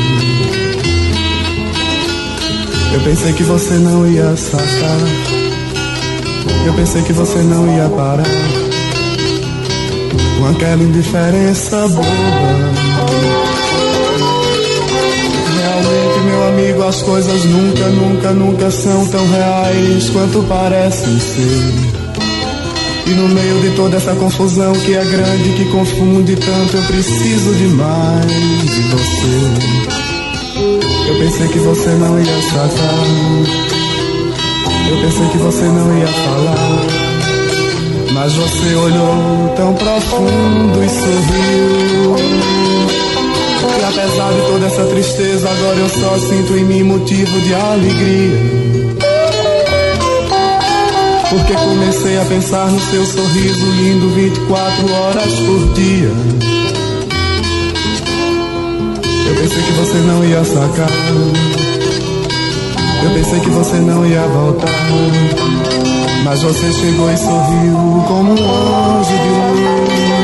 Eu 2.95 3.01
pensei 3.01 3.33
que 3.33 3.43
você 3.43 3.75
não 3.75 4.07
ia 4.07 4.37
sacar. 4.37 4.99
Eu 6.65 6.75
pensei 6.75 7.03
que 7.03 7.13
você 7.13 7.39
não 7.39 7.67
ia 7.77 7.89
parar. 7.89 8.25
Com 10.39 10.47
aquela 10.47 10.83
indiferença 10.83 11.89
boba 11.89 12.78
amigo, 16.59 16.83
as 16.83 17.03
coisas 17.03 17.45
nunca, 17.45 17.87
nunca, 17.89 18.33
nunca 18.33 18.71
são 18.71 19.07
tão 19.07 19.27
reais 19.31 20.11
quanto 20.11 20.43
parecem 20.43 21.21
ser. 21.21 21.75
E 23.07 23.11
no 23.11 23.29
meio 23.29 23.61
de 23.61 23.71
toda 23.77 23.97
essa 23.97 24.15
confusão 24.17 24.73
que 24.73 24.95
é 24.95 25.05
grande, 25.05 25.53
que 25.53 25.65
confunde 25.67 26.37
tanto, 26.37 26.77
eu 26.77 26.83
preciso 26.83 27.55
demais 27.55 28.27
de 28.27 28.83
você. 28.83 29.39
Eu 31.09 31.19
pensei 31.19 31.49
que 31.49 31.59
você 31.61 31.91
não 31.91 32.19
ia 32.19 32.43
sacar. 32.43 33.05
Eu 34.91 34.97
pensei 35.01 35.29
que 35.29 35.39
você 35.39 35.65
não 35.65 35.99
ia 35.99 36.09
falar. 36.09 36.87
Mas 38.13 38.33
você 38.35 38.75
olhou 38.75 39.55
tão 39.57 39.75
profundo 39.75 40.85
e 40.85 40.89
sorriu. 40.89 42.39
E 43.61 43.85
apesar 43.85 44.33
de 44.33 44.41
toda 44.43 44.67
essa 44.67 44.85
tristeza, 44.85 45.49
agora 45.51 45.77
eu 45.79 45.89
só 45.89 46.19
sinto 46.19 46.57
em 46.57 46.65
mim 46.65 46.83
motivo 46.85 47.41
de 47.41 47.55
alegria. 47.55 48.59
Porque 51.31 51.53
comecei 51.55 52.19
a 52.21 52.25
pensar 52.25 52.71
no 52.71 52.81
seu 52.81 53.05
sorriso 53.05 53.67
lindo 53.73 54.09
24 54.15 54.93
horas 54.93 55.35
por 55.35 55.75
dia. 55.75 56.11
Eu 59.29 59.35
pensei 59.35 59.63
que 59.63 59.73
você 59.73 59.99
não 59.99 60.25
ia 60.25 60.45
sacar. 60.45 60.91
Eu 63.03 63.11
pensei 63.11 63.41
que 63.41 63.51
você 63.51 63.77
não 63.77 64.07
ia 64.07 64.23
voltar. 64.23 64.71
Mas 66.25 66.43
você 66.43 66.73
chegou 66.73 67.11
e 67.11 67.17
sorriu 67.17 68.05
como 68.07 68.33
um 68.33 68.99
anjo 68.99 69.11
de 69.11 69.29
luz. 69.29 70.18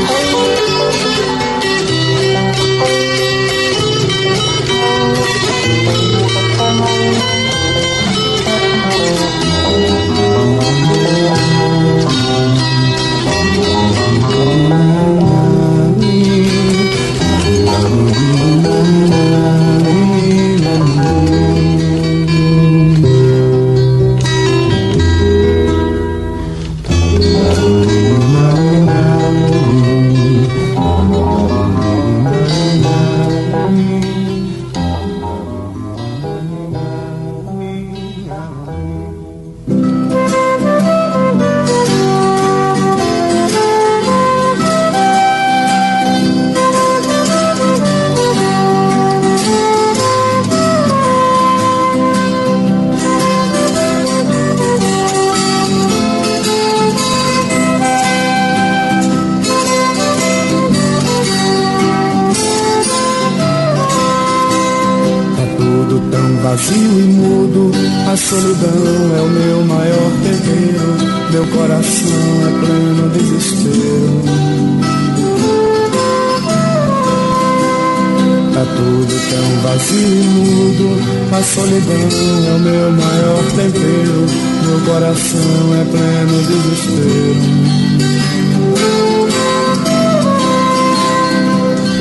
solidão 81.44 82.08
é 82.46 82.52
o 82.54 82.58
meu 82.58 82.90
maior 82.92 83.44
tempero, 83.56 84.26
meu 84.62 84.80
coração 84.86 85.74
é 85.74 85.84
pleno 85.90 86.42
desespero. 86.42 87.44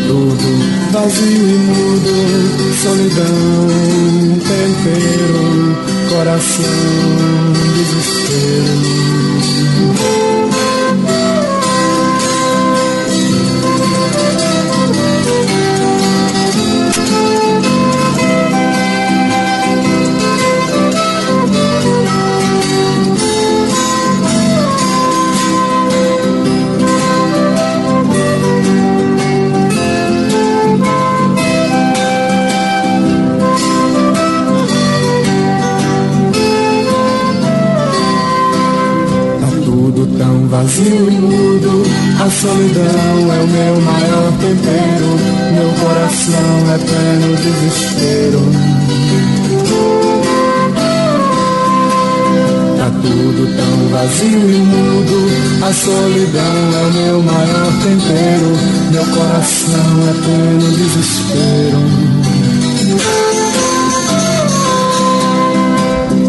Tudo 0.07 0.47
vazio 0.91 1.49
e 1.49 1.57
mudo, 1.57 2.13
solidão, 2.81 4.39
tempero, 4.47 5.43
coração, 6.09 7.53
desespero. 7.75 9.03
Vazio 40.53 41.09
e 41.09 41.15
mudo. 41.15 41.83
A 42.23 42.29
solidão 42.29 43.33
é 43.33 43.39
o 43.41 43.47
meu 43.47 43.81
maior 43.81 44.31
tempero. 44.39 45.09
Meu 45.55 45.69
coração 45.81 46.51
é 46.71 46.77
pleno 46.77 47.35
desespero. 47.37 48.41
Tá 52.77 52.89
tudo 53.01 53.41
tão 53.57 53.77
vazio 53.89 54.47
e 54.47 54.59
mudo. 54.59 55.17
A 55.65 55.73
solidão 55.73 56.55
é 56.71 56.85
o 56.85 56.93
meu 56.93 57.23
maior 57.23 57.71
tempero. 57.81 58.51
Meu 58.91 59.05
coração 59.05 59.91
é 60.07 60.13
pleno 60.23 60.67
desespero. 60.77 61.79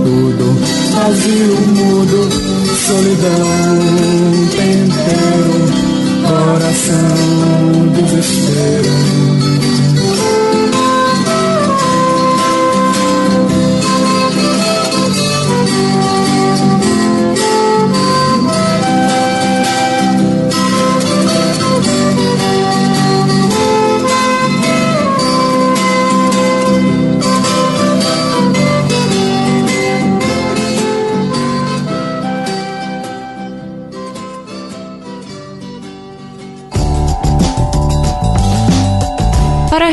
Tudo 0.02 0.46
vazio, 0.94 1.56
mudo 1.74 2.63
solidão, 2.86 4.48
tempero, 4.50 5.56
coração, 6.28 7.88
desespero. 7.94 9.63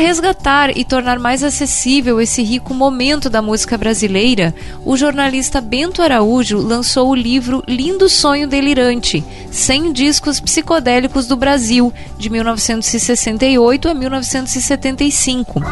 Resgatar 0.02 0.76
e 0.76 0.84
tornar 0.84 1.20
mais 1.20 1.44
acessível 1.44 2.20
esse 2.20 2.42
rico 2.42 2.74
momento 2.74 3.30
da 3.30 3.40
música 3.40 3.78
brasileira, 3.78 4.52
o 4.84 4.96
jornalista 4.96 5.60
Bento 5.60 6.02
Araújo 6.02 6.58
lançou 6.58 7.08
o 7.10 7.14
livro 7.14 7.62
Lindo 7.68 8.08
Sonho 8.08 8.48
Delirante: 8.48 9.24
100 9.52 9.92
discos 9.92 10.40
psicodélicos 10.40 11.28
do 11.28 11.36
Brasil, 11.36 11.92
de 12.18 12.28
1968 12.28 13.88
a 13.88 13.94
1975. 13.94 15.62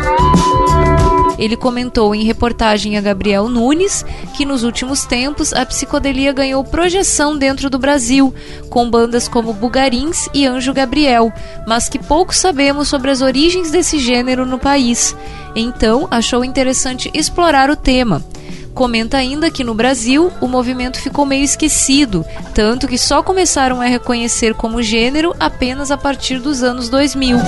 Ele 1.40 1.57
comentou 1.57 2.14
em 2.14 2.22
reportagem 2.22 2.98
a 2.98 3.00
Gabriel 3.00 3.48
Nunes 3.48 4.05
que 4.37 4.44
nos 4.44 4.62
últimos 4.62 5.07
tempos 5.07 5.55
a 5.55 5.64
psicodelia 5.64 6.35
ganhou 6.35 6.62
projeção 6.62 7.37
dentro 7.37 7.70
do 7.70 7.79
Brasil, 7.79 8.33
com 8.68 8.90
bandas 8.90 9.26
como 9.26 9.55
Bugarins 9.55 10.29
e 10.35 10.46
Anjo 10.46 10.74
Gabriel, 10.74 11.33
mas 11.66 11.88
que 11.88 11.98
pouco 11.98 12.35
sabemos 12.35 12.88
sobre 12.88 13.11
as 13.11 13.22
origens 13.22 13.70
desse 13.70 13.98
gênero 13.98 14.44
no 14.44 14.59
país. 14.59 15.16
Então, 15.57 16.07
achou 16.11 16.44
interessante 16.44 17.11
explorar 17.14 17.70
o 17.70 17.76
tema. 17.76 18.22
Comenta 18.74 19.16
ainda 19.16 19.50
que 19.50 19.64
no 19.64 19.74
Brasil 19.74 20.31
o 20.42 20.46
movimento 20.46 21.00
ficou 21.00 21.24
meio 21.24 21.42
esquecido, 21.42 22.24
tanto 22.55 22.87
que 22.87 22.98
só 22.98 23.22
começaram 23.22 23.81
a 23.81 23.87
reconhecer 23.87 24.55
como 24.55 24.83
gênero 24.83 25.35
apenas 25.40 25.90
a 25.90 25.96
partir 25.96 26.38
dos 26.38 26.62
anos 26.62 26.90
2000 26.90 27.38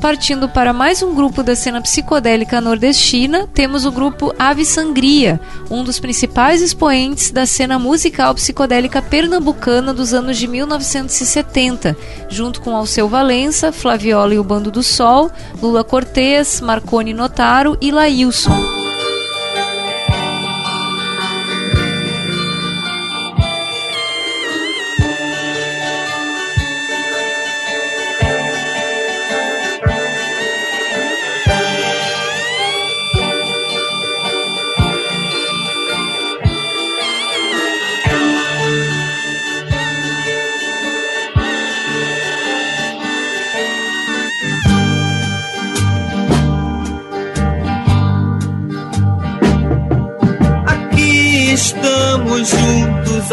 partindo 0.00 0.48
para 0.48 0.72
mais 0.72 1.02
um 1.02 1.14
grupo 1.14 1.42
da 1.42 1.54
cena 1.54 1.80
psicodélica 1.80 2.60
nordestina, 2.60 3.48
temos 3.52 3.84
o 3.84 3.92
grupo 3.92 4.34
Ave 4.38 4.64
Sangria, 4.64 5.40
um 5.70 5.82
dos 5.82 5.98
principais 5.98 6.62
expoentes 6.62 7.30
da 7.30 7.46
cena 7.46 7.78
musical 7.78 8.34
psicodélica 8.34 9.02
pernambucana 9.02 9.92
dos 9.92 10.14
anos 10.14 10.38
de 10.38 10.46
1970, 10.46 11.96
junto 12.28 12.60
com 12.60 12.74
Alceu 12.74 13.08
Valença, 13.08 13.72
Flaviola 13.72 14.34
e 14.34 14.38
o 14.38 14.44
Bando 14.44 14.70
do 14.70 14.82
Sol, 14.82 15.30
Lula 15.60 15.84
Cortez, 15.84 16.60
Marconi 16.60 17.12
Notaro 17.12 17.76
e 17.80 17.90
Laílson. 17.90 18.77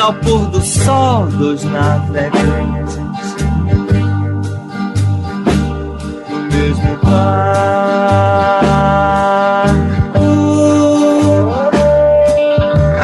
Ao 0.05 0.13
pôr 0.13 0.45
do 0.49 0.61
sol 0.61 1.25
dos 1.25 1.63
navegantes. 1.63 2.95
No 6.29 6.39
mesmo 6.51 6.97
bar. 7.03 8.45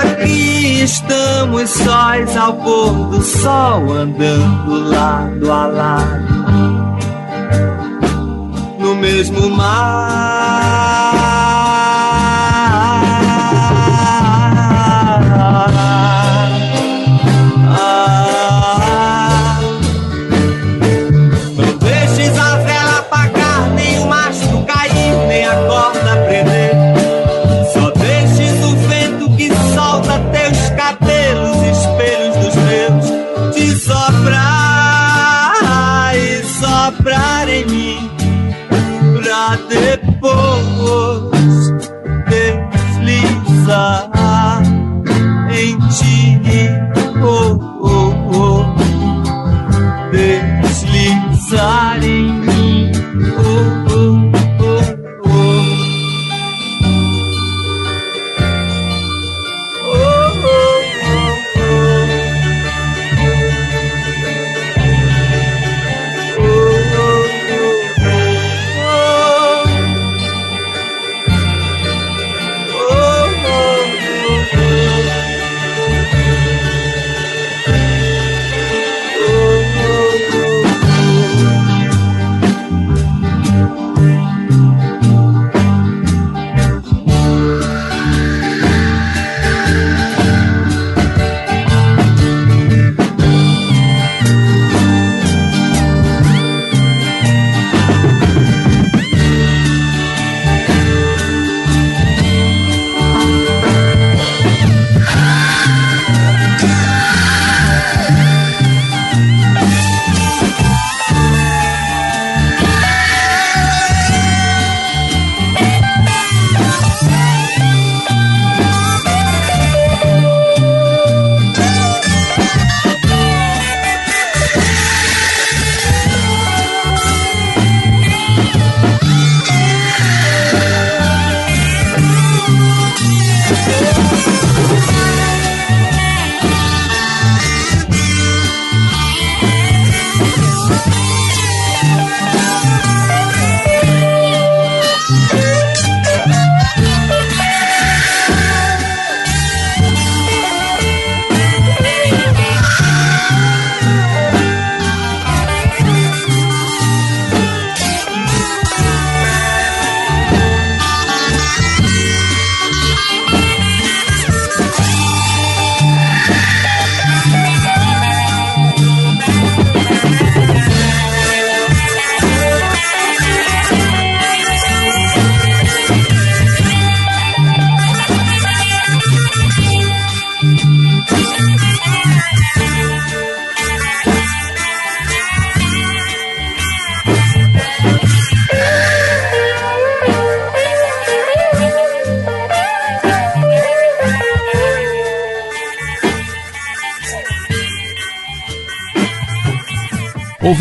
Aqui 0.03 0.83
estamos 0.83 1.71
sóis 1.71 2.37
ao 2.37 2.53
pôr 2.53 2.93
do 3.07 3.19
sol, 3.23 3.93
andando 3.93 4.87
lado 4.87 5.51
a 5.51 5.65
lado. 5.65 6.31
No 8.79 8.93
mesmo 8.93 9.49
mar. 9.49 11.10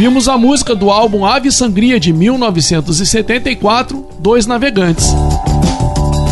Ouvimos 0.00 0.28
a 0.28 0.38
música 0.38 0.74
do 0.74 0.90
álbum 0.90 1.26
Ave 1.26 1.52
Sangria 1.52 2.00
de 2.00 2.10
1974, 2.10 4.08
Dois 4.18 4.46
Navegantes. 4.46 5.14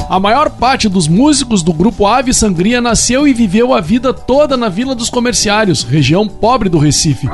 A 0.08 0.18
maior 0.18 0.48
parte 0.48 0.88
dos 0.88 1.06
músicos 1.06 1.62
do 1.62 1.74
grupo 1.74 2.06
Ave 2.06 2.32
Sangria 2.32 2.80
nasceu 2.80 3.28
e 3.28 3.34
viveu 3.34 3.74
a 3.74 3.80
vida 3.82 4.14
toda 4.14 4.56
na 4.56 4.70
Vila 4.70 4.94
dos 4.94 5.10
Comerciários, 5.10 5.82
região 5.82 6.26
pobre 6.26 6.70
do 6.70 6.78
Recife. 6.78 7.28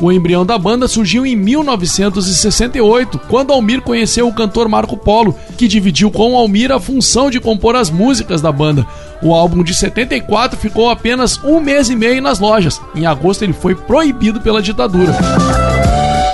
O 0.00 0.10
embrião 0.10 0.46
da 0.46 0.56
banda 0.56 0.88
surgiu 0.88 1.26
em 1.26 1.36
1968, 1.36 3.18
quando 3.28 3.52
Almir 3.52 3.82
conheceu 3.82 4.26
o 4.26 4.32
cantor 4.32 4.66
Marco 4.66 4.96
Polo, 4.96 5.36
que 5.58 5.68
dividiu 5.68 6.10
com 6.10 6.34
Almir 6.34 6.72
a 6.72 6.80
função 6.80 7.30
de 7.30 7.38
compor 7.38 7.76
as 7.76 7.90
músicas 7.90 8.40
da 8.40 8.50
banda. 8.50 8.86
O 9.22 9.34
álbum 9.34 9.62
de 9.62 9.74
74 9.74 10.58
ficou 10.58 10.90
apenas 10.90 11.42
um 11.42 11.60
mês 11.60 11.88
e 11.88 11.96
meio 11.96 12.20
nas 12.20 12.38
lojas. 12.38 12.80
Em 12.94 13.06
agosto 13.06 13.42
ele 13.42 13.52
foi 13.52 13.74
proibido 13.74 14.40
pela 14.40 14.62
ditadura. 14.62 15.12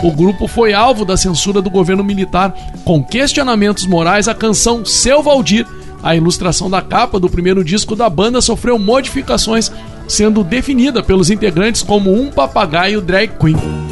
O 0.02 0.10
grupo 0.10 0.48
foi 0.48 0.72
alvo 0.72 1.04
da 1.04 1.16
censura 1.16 1.62
do 1.62 1.70
governo 1.70 2.02
militar, 2.02 2.52
com 2.84 3.04
questionamentos 3.04 3.86
morais 3.86 4.26
à 4.26 4.34
canção 4.34 4.84
Seu 4.84 5.22
Valdir. 5.22 5.64
A 6.02 6.16
ilustração 6.16 6.68
da 6.68 6.82
capa 6.82 7.20
do 7.20 7.30
primeiro 7.30 7.62
disco 7.64 7.94
da 7.94 8.10
banda 8.10 8.40
sofreu 8.40 8.78
modificações 8.78 9.70
sendo 10.08 10.42
definida 10.42 11.02
pelos 11.02 11.30
integrantes 11.30 11.82
como 11.82 12.12
um 12.12 12.30
papagaio 12.30 13.00
drag 13.00 13.32
queen. 13.38 13.91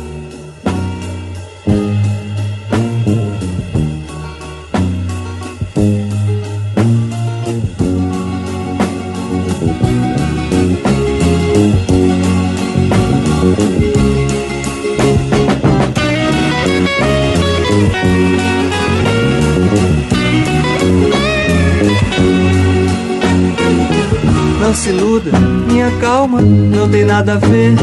Não 26.40 26.88
tem 26.88 27.04
nada 27.04 27.34
a 27.34 27.36
ver. 27.36 27.74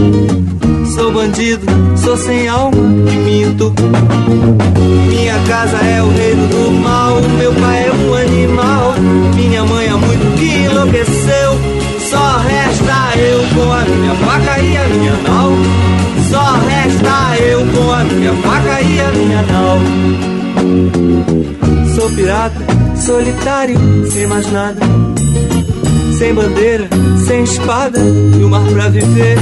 Sou 0.96 1.12
bandido, 1.12 1.66
sou 1.98 2.18
sem 2.18 2.48
alma 2.48 2.78
e 3.12 3.16
minto. 3.18 3.74
Minha 5.10 5.40
casa 5.48 5.78
é 5.78 6.02
o 6.02 6.10
reino 6.10 6.48
do 6.48 6.72
mal, 6.72 7.22
meu 7.38 7.54
pai 7.54 7.88
é 7.88 7.92
um 7.92 8.14
animal. 8.14 8.94
Minha 9.36 9.64
mãe 9.66 9.88
há 9.90 9.98
muito 9.98 10.38
que 10.38 10.46
enlouqueceu. 10.66 11.60
Só 12.10 12.38
resta 12.38 13.20
eu 13.20 13.40
com 13.54 13.72
a 13.72 13.82
minha 13.82 14.16
faca 14.16 14.60
e 14.60 14.78
a 14.78 14.88
minha 14.88 15.14
nau. 15.28 15.52
Só 16.30 16.54
resta 16.68 17.44
eu 17.44 17.66
com 17.68 17.92
a 17.92 18.04
minha 18.04 18.34
faca 18.34 18.82
e 18.82 19.00
a 19.00 19.12
minha 19.12 19.42
nau. 19.44 19.80
Sou 21.96 22.10
pirata, 22.12 22.66
solitário, 22.96 23.78
sem 24.10 24.28
mais 24.28 24.52
nada 24.52 24.80
sem 26.18 26.34
bandeira, 26.34 26.90
sem 27.28 27.44
espada 27.44 28.00
e 28.00 28.44
o 28.44 28.50
mar 28.50 28.66
pra 28.74 28.90
viver. 28.90 29.38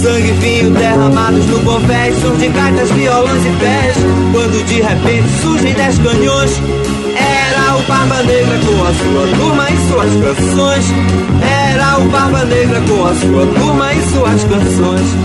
Sangue 0.00 0.28
e 0.28 0.32
vinho 0.32 0.70
derramados 0.70 1.44
no 1.46 1.58
convés, 1.60 2.14
surgem 2.20 2.52
gaitas, 2.52 2.90
violões 2.92 3.44
e 3.44 3.50
pés. 3.58 3.96
Quando 4.32 4.64
de 4.64 4.80
repente 4.80 5.28
surgem 5.42 5.74
dez 5.74 5.98
canhões, 5.98 6.62
era 7.16 7.76
o 7.76 7.82
Barba 7.82 8.22
Negra 8.22 8.60
com 8.60 8.84
a 8.84 8.94
sua 8.94 9.26
turma 9.36 9.68
e 9.70 9.76
suas 9.88 10.14
canções. 10.24 10.84
Era 11.72 11.98
o 11.98 12.08
Barba 12.08 12.44
Negra 12.44 12.80
com 12.82 13.04
a 13.04 13.14
sua 13.14 13.44
turma 13.46 13.92
e 13.92 14.00
suas 14.12 14.44
canções. 14.44 15.16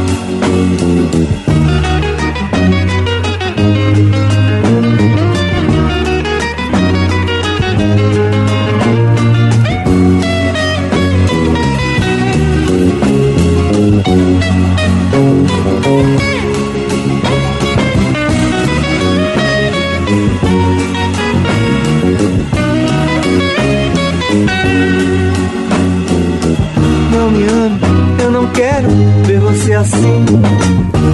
Assim. 29.97 30.25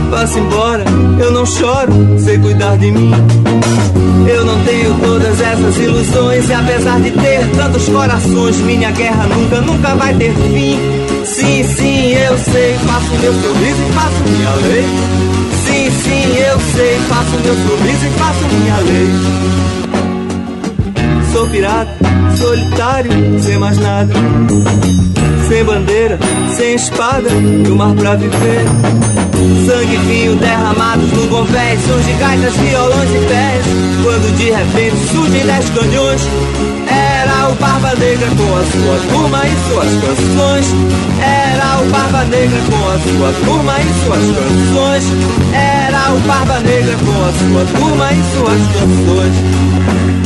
Vá-se 0.10 0.40
embora, 0.40 0.84
eu 1.20 1.32
não 1.32 1.46
choro, 1.46 1.94
sei 2.20 2.38
cuidar 2.38 2.78
de 2.78 2.92
mim. 2.92 3.12
Eu 4.28 4.46
não 4.46 4.60
tenho 4.64 4.94
todas 5.00 5.42
essas 5.42 5.78
ilusões, 5.78 6.50
e 6.50 6.54
apesar 6.54 7.00
de 7.02 7.12
ter 7.12 7.46
tantos 7.58 7.90
corações, 7.90 8.58
minha 8.58 8.92
guerra 8.92 9.26
nunca, 9.28 9.62
nunca 9.62 9.96
vai 9.96 10.14
ter 10.16 10.34
fim. 10.34 10.78
Sim, 11.26 11.64
sim, 11.64 12.14
eu 12.14 12.38
sei, 12.38 12.76
faço 12.86 13.10
meu 13.22 13.34
sorriso 13.34 13.82
e 13.82 13.94
faço 13.94 14.24
minha 14.30 14.56
lei. 14.56 14.86
Sim, 15.66 15.92
sim, 16.04 16.38
eu 16.38 16.60
sei, 16.76 17.00
faço 17.10 17.32
meu 17.44 17.56
sorriso 17.56 18.06
e 18.06 18.10
faço 18.20 18.46
minha 18.54 18.78
lei. 18.78 19.10
Sou 21.34 21.48
pirata, 21.48 21.98
solitário, 22.38 23.12
sem 23.42 23.58
mais 23.58 23.78
nada. 23.80 24.14
Sem 25.54 25.64
bandeira, 25.66 26.18
sem 26.58 26.74
espada 26.74 27.30
e 27.30 27.70
o 27.70 27.76
mar 27.76 27.94
pra 27.94 28.16
viver. 28.16 28.66
Sangue 29.68 29.98
vinho 29.98 30.36
derramados 30.38 31.12
no 31.12 31.28
convés, 31.28 31.80
surgem 31.86 32.18
gaitas, 32.18 32.56
violões 32.56 33.10
e 33.12 33.20
pés. 33.28 33.64
Quando 34.02 34.36
de 34.36 34.50
repente 34.50 34.96
surgem 35.12 35.46
dez 35.46 35.70
canhões, 35.70 36.22
era 36.88 37.50
o 37.50 37.54
Barba 37.54 37.94
Negra 38.00 38.30
com 38.30 38.58
a 38.58 38.64
sua 38.64 38.98
turma 39.14 39.44
e 39.46 39.56
suas 39.70 39.90
canções. 40.02 40.66
Era 41.22 41.82
o 41.82 41.86
Barba 41.92 42.24
Negra 42.24 42.60
com 42.72 42.90
a 42.90 42.98
sua 42.98 43.32
turma 43.46 43.76
e 43.80 43.94
suas 44.06 44.26
canções. 44.36 45.04
Era 45.54 46.14
o 46.14 46.20
Barba 46.22 46.60
Negra 46.62 46.96
com 46.98 47.26
a 47.26 47.32
sua 47.32 47.64
turma 47.80 48.12
e 48.12 48.24
suas 48.34 48.62
canções. 48.74 50.23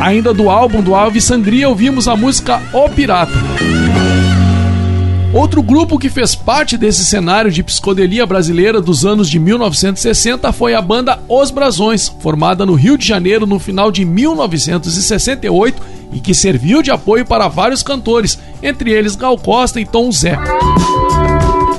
Ainda 0.00 0.34
do 0.34 0.50
álbum 0.50 0.82
do 0.82 0.94
Alves 0.94 1.24
Sangria, 1.24 1.68
ouvimos 1.68 2.06
a 2.06 2.14
música 2.14 2.60
O 2.72 2.88
Pirata. 2.90 3.32
Outro 5.34 5.62
grupo 5.62 5.98
que 5.98 6.08
fez 6.08 6.34
parte 6.34 6.76
desse 6.76 7.04
cenário 7.04 7.50
de 7.50 7.60
psicodelia 7.62 8.24
brasileira 8.24 8.80
dos 8.80 9.04
anos 9.04 9.28
de 9.28 9.40
1960 9.40 10.52
foi 10.52 10.74
a 10.74 10.80
banda 10.80 11.18
Os 11.28 11.50
Brasões, 11.50 12.06
formada 12.20 12.64
no 12.64 12.74
Rio 12.74 12.96
de 12.96 13.04
Janeiro 13.04 13.44
no 13.44 13.58
final 13.58 13.90
de 13.90 14.04
1968 14.04 15.82
e 16.12 16.20
que 16.20 16.32
serviu 16.34 16.82
de 16.82 16.92
apoio 16.92 17.26
para 17.26 17.48
vários 17.48 17.82
cantores, 17.82 18.38
entre 18.62 18.92
eles 18.92 19.16
Gal 19.16 19.36
Costa 19.36 19.80
e 19.80 19.84
Tom 19.84 20.12
Zé. 20.12 20.38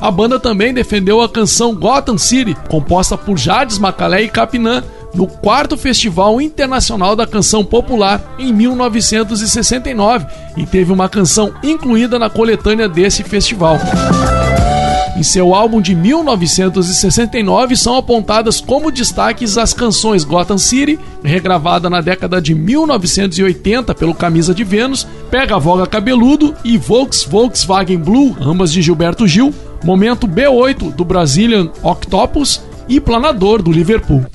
A 0.06 0.12
banda 0.12 0.40
também 0.40 0.72
defendeu 0.72 1.20
a 1.20 1.28
canção 1.28 1.74
Gotham 1.74 2.16
City, 2.16 2.56
composta 2.70 3.18
por 3.18 3.40
Jades 3.40 3.80
Macalé 3.80 4.22
e 4.22 4.30
Capinã, 4.30 4.84
no 5.16 5.26
quarto 5.26 5.76
Festival 5.76 6.40
Internacional 6.40 7.16
da 7.16 7.26
Canção 7.26 7.66
Popular 7.66 8.36
em 8.38 8.54
1969 8.54 10.28
e 10.58 10.64
teve 10.64 10.94
uma 10.94 11.10
canção 11.10 11.56
incluída 11.64 12.20
na 12.20 12.30
coletânea 12.30 12.88
desse 12.88 13.24
festival. 13.24 13.80
Em 15.18 15.24
seu 15.24 15.56
álbum 15.56 15.82
de 15.82 15.96
1969 15.96 17.76
são 17.76 17.96
apontadas 17.96 18.62
como 18.62 18.92
destaques 18.92 19.58
as 19.58 19.74
canções 19.74 20.24
Gotham 20.24 20.60
City, 20.60 21.00
regravada 21.24 21.90
na 21.90 22.02
década 22.02 22.40
de 22.40 22.54
1980 22.54 23.96
pelo 23.96 24.14
Camisa 24.14 24.54
de 24.54 24.64
Vênus, 24.64 25.08
Pega 25.32 25.58
Voga 25.58 25.88
Cabeludo 25.88 26.54
e 26.64 26.78
Volks 26.78 27.24
Volkswagen 27.24 27.98
Blue, 27.98 28.38
ambas 28.42 28.72
de 28.72 28.82
Gilberto 28.82 29.26
Gil, 29.26 29.54
Momento 29.86 30.28
B8 30.28 30.96
do 30.96 31.06
Brazilian 31.06 31.70
Octopus 31.84 32.60
e 32.90 33.00
Planador 33.00 33.62
do 33.62 33.72
Liverpool. 33.72 34.26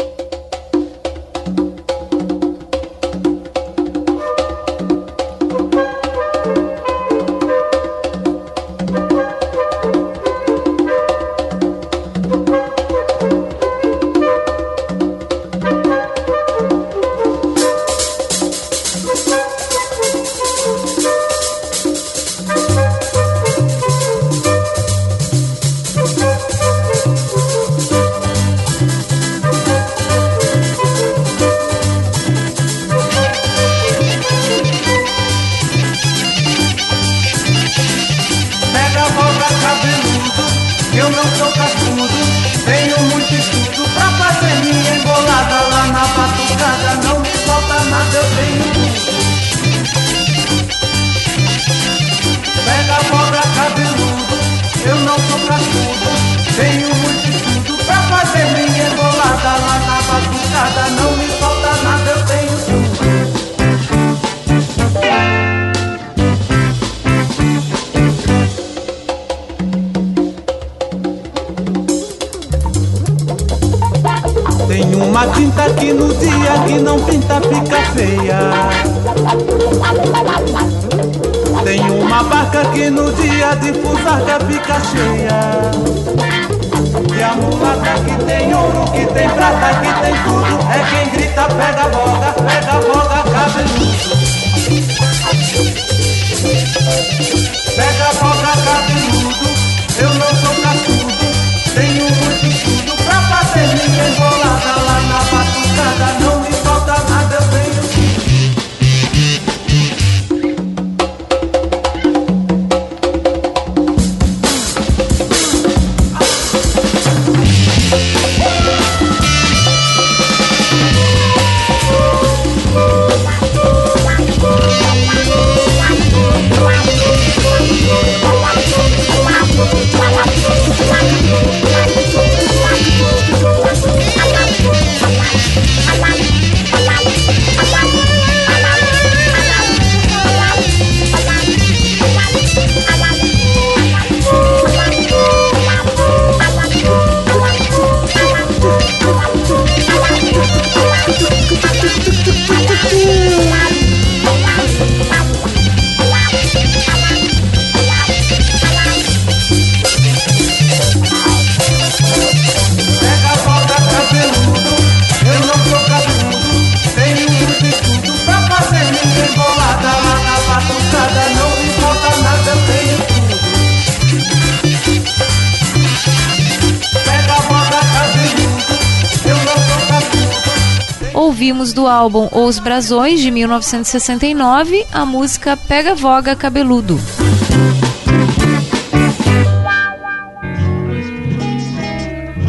Do 181.61 181.87
álbum 181.87 182.27
Os 182.33 182.59
Brasões, 182.59 183.21
de 183.21 183.31
1969, 183.31 184.87
a 184.91 185.05
música 185.05 185.59
Pega 185.59 185.95
Voga 185.95 186.35
Cabeludo. 186.35 186.99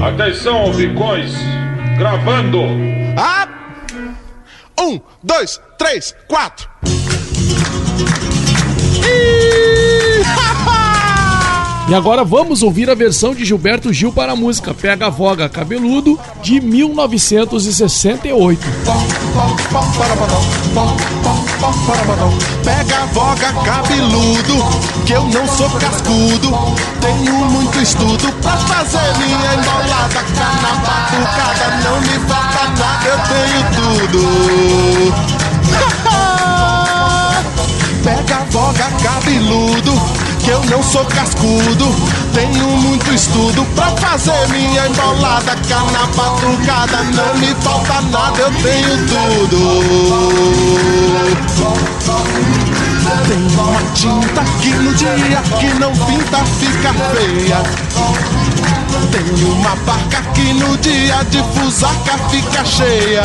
Atenção, 0.01 0.71
Vicões, 0.71 1.33
gravando. 1.97 2.61
Ah! 3.17 3.49
Um, 4.79 4.97
dois, 5.21 5.59
três, 5.77 6.15
quatro. 6.29 6.69
E 11.91 11.93
agora 11.93 12.23
vamos 12.23 12.63
ouvir 12.63 12.89
a 12.89 12.95
versão 12.95 13.35
de 13.35 13.43
Gilberto 13.43 13.91
Gil 13.91 14.13
para 14.13 14.31
a 14.31 14.35
música 14.35 14.73
Pega 14.73 15.07
a 15.07 15.09
Voga 15.09 15.49
Cabeludo, 15.49 16.17
de 16.41 16.61
1968. 16.61 18.61
Pega 22.63 22.97
a 22.97 23.05
voga 23.07 23.51
cabeludo, 23.65 24.63
que 25.05 25.11
eu 25.11 25.25
não 25.25 25.45
sou 25.45 25.69
cascudo. 25.71 26.57
Tenho 27.01 27.33
muito 27.33 27.77
estudo 27.81 28.31
pra 28.41 28.55
fazer 28.55 29.13
minha 29.17 29.55
embolada. 29.55 30.23
Cá 30.33 30.61
na 30.61 30.75
batucada 30.85 31.75
não 31.83 31.99
me 31.99 32.17
falta 32.25 32.69
nada, 32.79 33.05
eu 33.05 33.17
tenho 33.27 34.07
tudo. 34.07 35.13
Pega 38.01 38.37
a 38.37 38.45
voga 38.45 38.89
cabeludo, 39.03 39.93
que 40.43 40.49
eu 40.49 40.63
não 40.65 40.81
sou 40.83 41.05
cascudo. 41.05 41.95
Tenho 42.33 42.67
muito 42.67 43.13
estudo 43.13 43.65
pra 43.75 43.95
fazer 43.97 44.47
minha 44.49 44.87
embolada. 44.87 45.55
Cá 45.67 45.83
na 45.91 46.05
batucada 46.07 47.03
não 47.03 47.35
me 47.35 47.53
falta 47.61 48.01
nada, 48.01 48.39
eu 48.39 48.51
tenho 48.61 48.97
tudo. 49.07 49.81
Tem 53.27 53.37
uma 53.59 53.81
tinta 53.93 54.43
que 54.61 54.69
no 54.69 54.93
dia 54.93 55.41
que 55.59 55.79
não 55.79 55.91
pinta 55.91 56.37
fica 56.59 56.93
feia. 57.13 58.60
Tem 59.11 59.45
uma 59.45 59.75
barca 59.85 60.21
que 60.33 60.53
no 60.53 60.77
dia 60.77 61.23
de 61.29 61.43
fusaca 61.53 62.17
fica 62.29 62.63
cheia. 62.65 63.23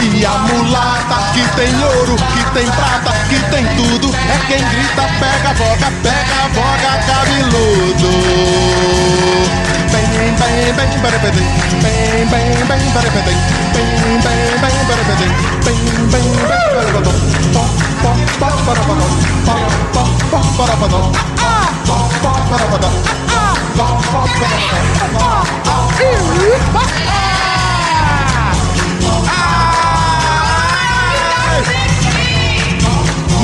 E 0.00 0.24
a 0.24 0.30
mulata 0.30 1.32
que 1.32 1.42
tem 1.56 1.84
ouro, 1.84 2.16
que 2.16 2.44
tem 2.52 2.66
prata, 2.66 3.12
que 3.28 3.38
tem 3.50 3.64
tudo. 3.76 4.14
É 4.14 4.38
quem 4.46 4.64
grita, 4.68 5.02
pega, 5.20 5.54
voga, 5.54 5.90
pega, 6.02 6.48
voga, 6.54 6.92
cabeludo. 7.06 8.10
Bem, 9.92 10.06
bem, 10.38 10.72
bem. 10.72 10.78
Bem, 10.78 10.92
bem, 11.02 11.18
bem. 11.20 11.58
Bem, 11.82 12.26
bem, 12.26 12.48
bem. 12.66 12.82
Bem, 12.98 13.88
bem, 14.20 14.58
bem, 14.60 14.78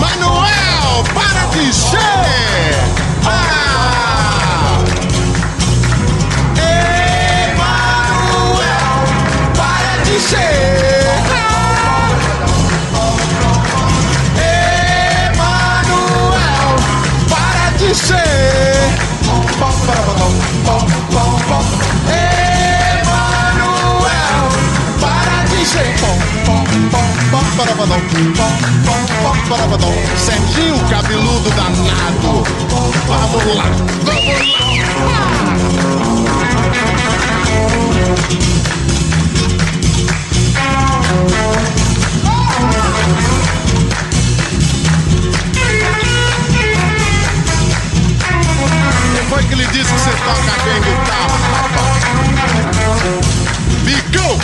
Manuel, 0.01 1.05
para 1.15 1.47
de 1.47 1.73
ser! 1.73 1.99
Ah! 3.25 3.64
Serginho 30.19 30.77
cabeludo 30.89 31.51
danado. 31.51 32.43
Vamos 32.69 33.09
lá, 33.09 33.17
vamos 33.31 33.57
lá. 33.57 33.65
Quem 49.15 49.25
foi 49.29 49.43
que 49.45 49.55
lhe 49.55 49.67
disse 49.67 49.93
que 49.93 50.01
você 50.01 50.11
toca 50.11 50.55
bem 50.65 50.81
guitarra, 50.83 51.39
rapaz? 51.53 52.05
Bicão! 53.85 54.39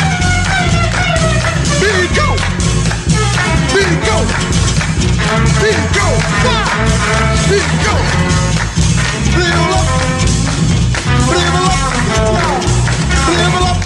Bingo! 3.73 4.19
Bingo! 5.61 6.09
Bingo! 7.49 7.95
Dribble 9.31 9.75
up! 9.75 9.89
Dribble 11.29 11.69
up! 11.71 11.85
Dribble 13.27 13.67
up! 13.67 13.79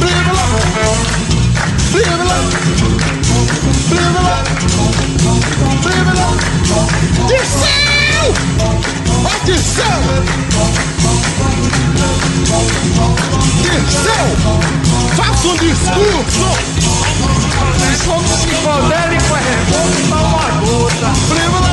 Dribble 0.00 0.38
up! 0.38 0.60
Dribble 1.12 2.30
up! 2.32 2.52
Dribble 3.88 4.28
up! 4.28 4.46
Dribble 5.82 6.20
up! 6.20 6.36
Desceu! 7.28 8.24
Atenção! 9.24 9.98
Desceu! 13.62 14.26
Faça 15.16 15.48
um 15.48 15.56
discurso! 15.56 17.11
Como 18.04 18.22
psicodélico 18.22 19.36
é 19.36 19.40
revolta 19.40 20.16
uma 20.16 20.48
gota. 20.60 21.10
Blibla, 21.28 21.72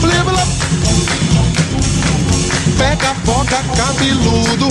blibla. 0.00 0.44
Pega, 2.76 3.14
boga, 3.24 3.60
cabeludo, 3.76 4.68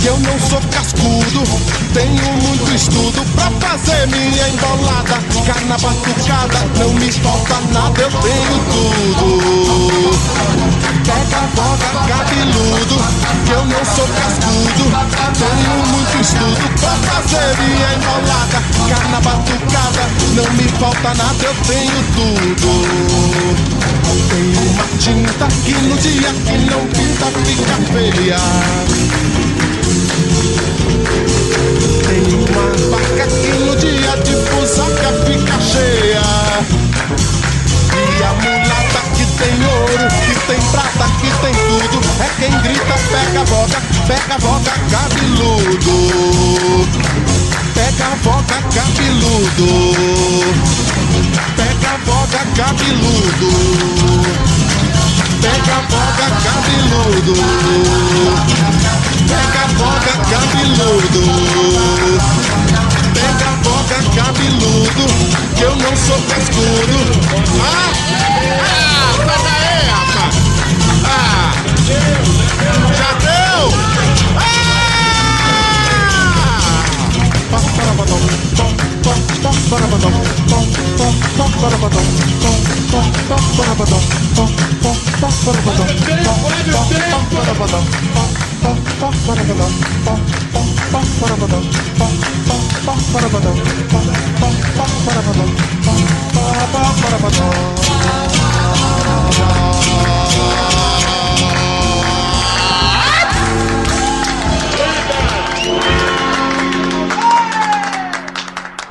que 0.00 0.06
eu 0.06 0.18
não 0.18 0.38
sou 0.38 0.60
cascudo. 0.70 1.42
Tenho 1.94 2.32
muito 2.42 2.74
estudo 2.74 3.24
pra 3.34 3.50
fazer 3.60 4.06
minha 4.08 4.48
embolada. 4.48 5.18
Carna 5.46 5.76
batucada, 5.78 6.58
não 6.78 6.92
me 6.94 7.10
falta 7.10 7.60
nada, 7.72 8.00
eu 8.00 8.10
tenho 8.10 8.58
tudo. 8.70 10.55
Cabeludo, 11.06 12.96
que 13.44 13.52
eu 13.52 13.64
não 13.64 13.84
sou 13.84 14.08
cascudo. 14.08 14.84
Tenho 15.38 15.86
muito 15.86 16.20
estudo 16.20 16.66
pra 16.80 16.94
fazer 16.96 17.56
minha 17.62 17.94
embolada. 17.94 18.58
Carna 18.88 19.20
batucada, 19.20 20.04
não 20.34 20.52
me 20.54 20.66
falta 20.80 21.14
nada, 21.14 21.44
eu 21.44 21.54
tenho 21.64 22.02
tudo. 22.16 22.70
Tenho 24.30 24.62
uma 24.70 24.84
tinta 24.98 25.46
que 25.64 25.74
no 25.74 25.96
dia 25.96 26.32
que 26.44 26.58
não 26.68 26.84
pinta 26.88 27.26
fica 27.44 27.76
feia. 27.92 28.40
Tenho 32.08 32.36
uma 32.48 32.66
vaca 32.90 33.26
que 33.28 33.52
no 33.58 33.76
dia 33.76 34.16
de 34.24 34.34
fusaca 34.50 35.10
fica 35.24 35.56
cheia. 35.60 36.26
E 37.94 38.22
a 38.24 38.55
tem 39.36 39.52
ouro, 39.64 40.08
que 40.08 40.34
tem 40.46 40.60
prata, 40.70 41.06
que 41.20 41.30
tem 41.40 41.52
tudo. 41.52 42.00
É 42.20 42.28
quem 42.40 42.50
grita, 42.60 42.94
pega 43.10 43.40
a 43.40 43.44
boca, 43.44 43.82
pega 44.06 44.34
a 44.34 44.38
boca, 44.38 44.72
cabeludo. 44.90 45.96
Pega 47.74 48.06
a 48.06 48.16
boca, 48.16 48.56
cabeludo. 48.74 49.68
Pega 51.56 51.88
a 51.88 51.98
boca, 51.98 52.40
cabeludo. 52.56 53.50
Pega 55.42 55.74
a 55.74 55.80
boca, 55.82 56.26
cabeludo. 56.44 57.34
Pega 59.28 59.60
a 59.60 59.68
boca, 59.76 60.12
cabeludo. 60.30 61.22
Pega 63.14 63.46
a 63.46 63.56
boca, 63.62 63.96
cabeludo. 64.14 65.04
Que 65.54 65.62
eu 65.62 65.76
não 65.76 65.96
sou 65.96 66.20
cascudo. 66.22 66.98
Ah! 67.60 67.92
Ah! 68.62 68.75
Ba-ba-ba-ba-ba 96.72 97.66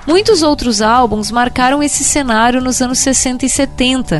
Muitos 0.08 0.43
outros 0.43 0.82
álbuns 0.82 1.32
marcaram 1.32 1.82
esse 1.82 2.03
cenário 2.03 2.62
nos 2.62 2.80
anos 2.82 2.99
60 2.99 3.45
e 3.45 3.49
70, 3.49 4.20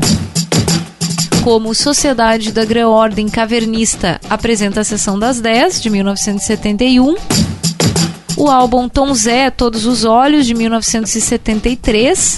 como 1.44 1.76
Sociedade 1.76 2.52
da 2.52 2.66
Greordem 2.66 3.30
Cavernista 3.30 4.20
apresenta 4.28 4.82
a 4.82 4.84
Sessão 4.84 5.20
das 5.20 5.40
10, 5.40 5.80
de 5.80 5.92
1971, 5.92 7.16
o 8.36 8.50
álbum 8.50 8.90
Tom 8.90 9.14
Zé 9.14 9.52
Todos 9.52 9.86
os 9.86 10.04
Olhos, 10.04 10.48
de 10.48 10.56
1973, 10.56 12.38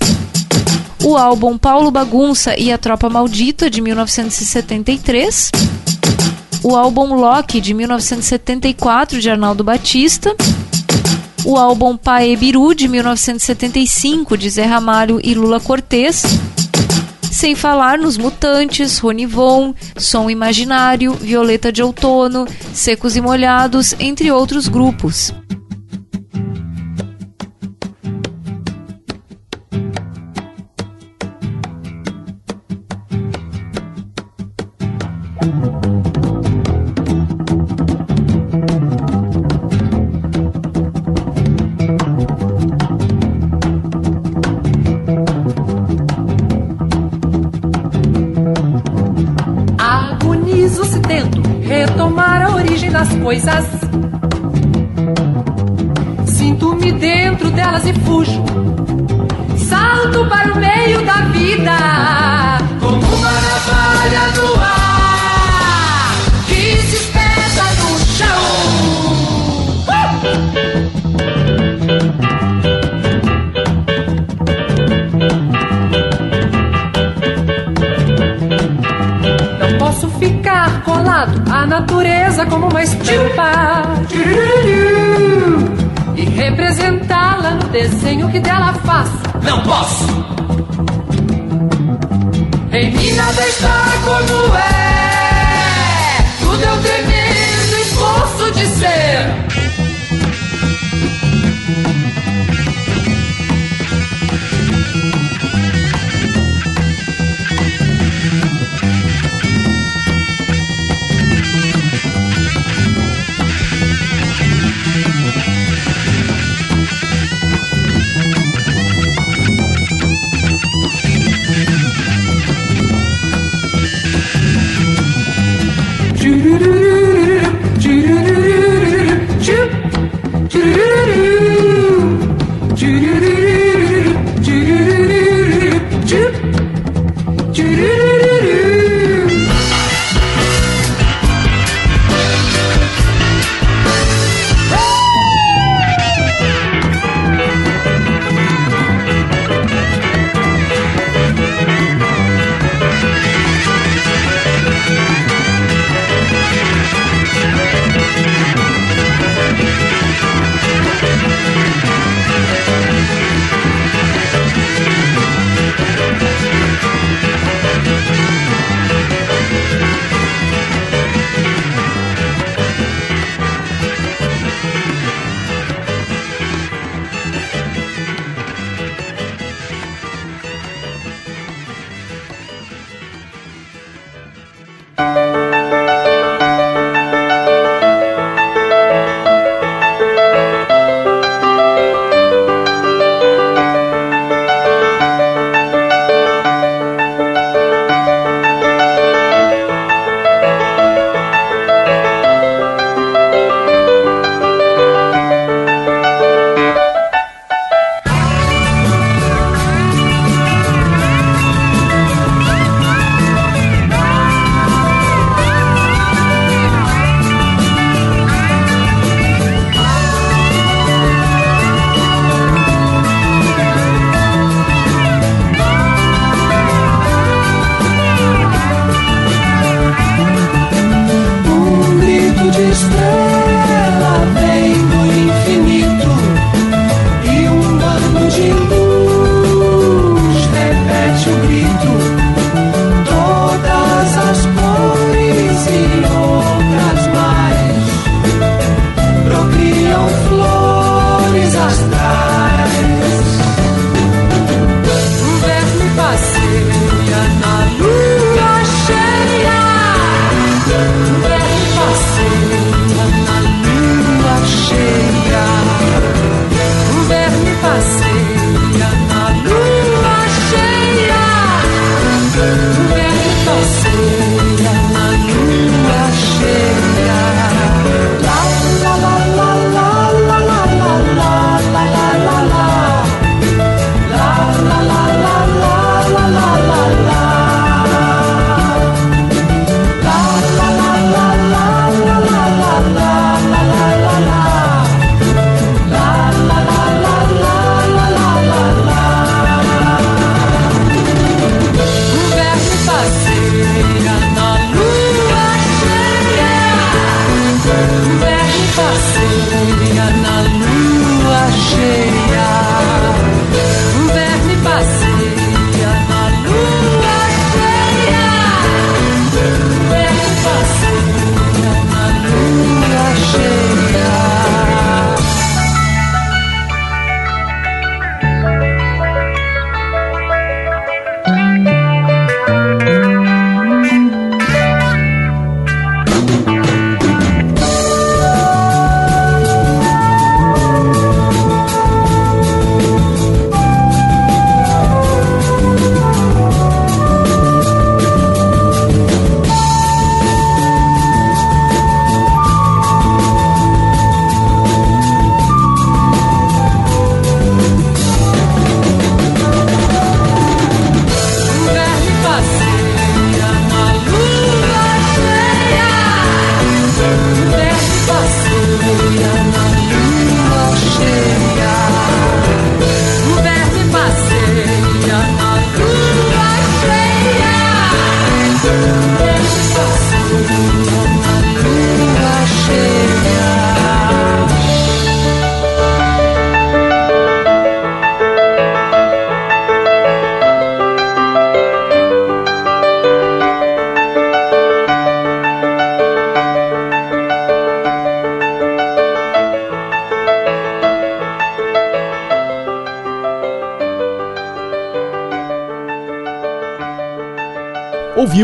o 1.06 1.16
álbum 1.16 1.58
Paulo 1.58 1.90
Bagunça 1.90 2.54
e 2.60 2.70
a 2.70 2.78
Tropa 2.78 3.10
Maldita, 3.10 3.70
de 3.70 3.80
1973, 3.80 5.52
o 6.64 6.76
álbum 6.76 7.14
Loki, 7.16 7.62
de 7.62 7.74
1974, 7.74 9.22
de 9.22 9.30
Arnaldo 9.30 9.64
Batista, 9.64 10.36
o 11.48 11.56
álbum 11.56 11.96
Pae 11.96 12.36
Biru, 12.36 12.76
de 12.76 12.90
1975, 12.90 14.38
de 14.38 14.50
Zé 14.50 14.66
Ramalho 14.66 15.18
e 15.24 15.34
Lula 15.34 15.62
Cortez, 15.62 16.24
sem 17.32 17.56
falar 17.56 17.98
nos 17.98 18.18
Mutantes, 18.18 19.00
Ronivon, 19.00 19.74
Som 19.96 20.30
Imaginário, 20.30 21.14
Violeta 21.14 21.72
de 21.72 21.82
Outono, 21.82 22.46
Secos 22.74 23.16
e 23.16 23.22
Molhados, 23.22 23.96
entre 23.98 24.30
outros 24.30 24.68
grupos. 24.68 25.34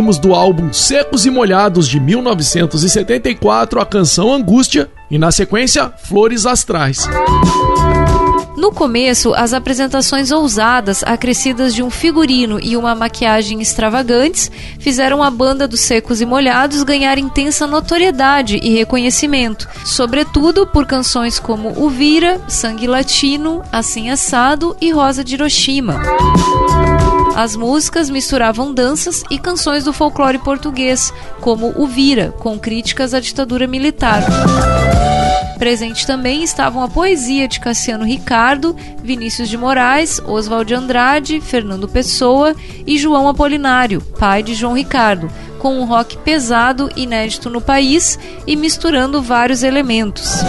Ouvimos 0.04 0.20
do 0.20 0.36
álbum 0.36 0.74
Secos 0.74 1.26
e 1.26 1.30
Molhados 1.30 1.88
de 1.88 1.98
1974 1.98 3.80
a 3.80 3.86
canção 3.86 4.34
Angústia 4.34 4.90
e 5.10 5.18
na 5.18 5.32
sequência 5.32 5.94
Flores 5.98 6.46
Astrais. 6.46 7.08
No 8.58 8.74
começo, 8.74 9.34
as 9.34 9.54
apresentações 9.54 10.30
ousadas, 10.30 11.04
acrescidas 11.04 11.74
de 11.74 11.82
um 11.82 11.90
figurino 11.90 12.60
e 12.62 12.76
uma 12.76 12.94
maquiagem 12.94 13.62
extravagantes, 13.62 14.52
fizeram 14.78 15.24
a 15.24 15.32
banda 15.32 15.70
dos 15.70 15.80
Secos 15.80 16.20
e 16.20 16.26
Molhados 16.26 16.84
ganhar 16.84 17.18
intensa 17.18 17.66
notoriedade 17.66 18.60
e 18.62 18.72
reconhecimento, 18.72 19.70
sobretudo 19.86 20.68
por 20.68 20.86
canções 20.86 21.40
como 21.40 21.82
O 21.82 21.90
Vira, 21.90 22.42
Sangue 22.50 22.88
Latino, 22.88 23.64
Assim 23.72 24.10
Assado 24.10 24.76
e 24.82 24.92
Rosa 24.92 25.24
de 25.24 25.36
Hiroshima. 25.36 26.02
As 27.36 27.56
músicas 27.56 28.10
misturavam 28.10 28.74
danças 28.74 29.24
e 29.30 29.40
canções 29.40 29.84
do 29.84 29.92
folclore 29.92 30.38
português, 30.38 31.12
como 31.42 31.74
O 31.76 31.88
Vira, 31.88 32.32
com 32.40 32.60
críticas 32.60 33.14
à 33.14 33.20
ditadura 33.20 33.66
militar. 33.66 34.24
Presente 35.58 36.06
também 36.06 36.44
estavam 36.44 36.84
a 36.84 36.88
poesia 36.88 37.48
de 37.48 37.60
Cassiano 37.60 38.06
Ricardo, 38.06 38.76
Vinícius 39.02 39.50
de 39.50 39.58
Moraes, 39.58 40.20
Oswald 40.20 40.68
de 40.68 40.76
Andrade, 40.76 41.42
Fernando 41.42 41.88
Pessoa 41.88 42.56
e 42.86 42.98
João 42.98 43.28
Apolinário, 43.28 44.02
pai 44.20 44.44
de 44.44 44.54
João 44.54 44.74
Ricardo, 44.74 45.32
com 45.58 45.80
um 45.80 45.86
rock 45.86 46.18
pesado, 46.18 46.92
inédito 46.96 47.50
no 47.50 47.62
país 47.62 48.20
e 48.46 48.56
misturando 48.56 49.22
vários 49.22 49.64
elementos. 49.64 50.44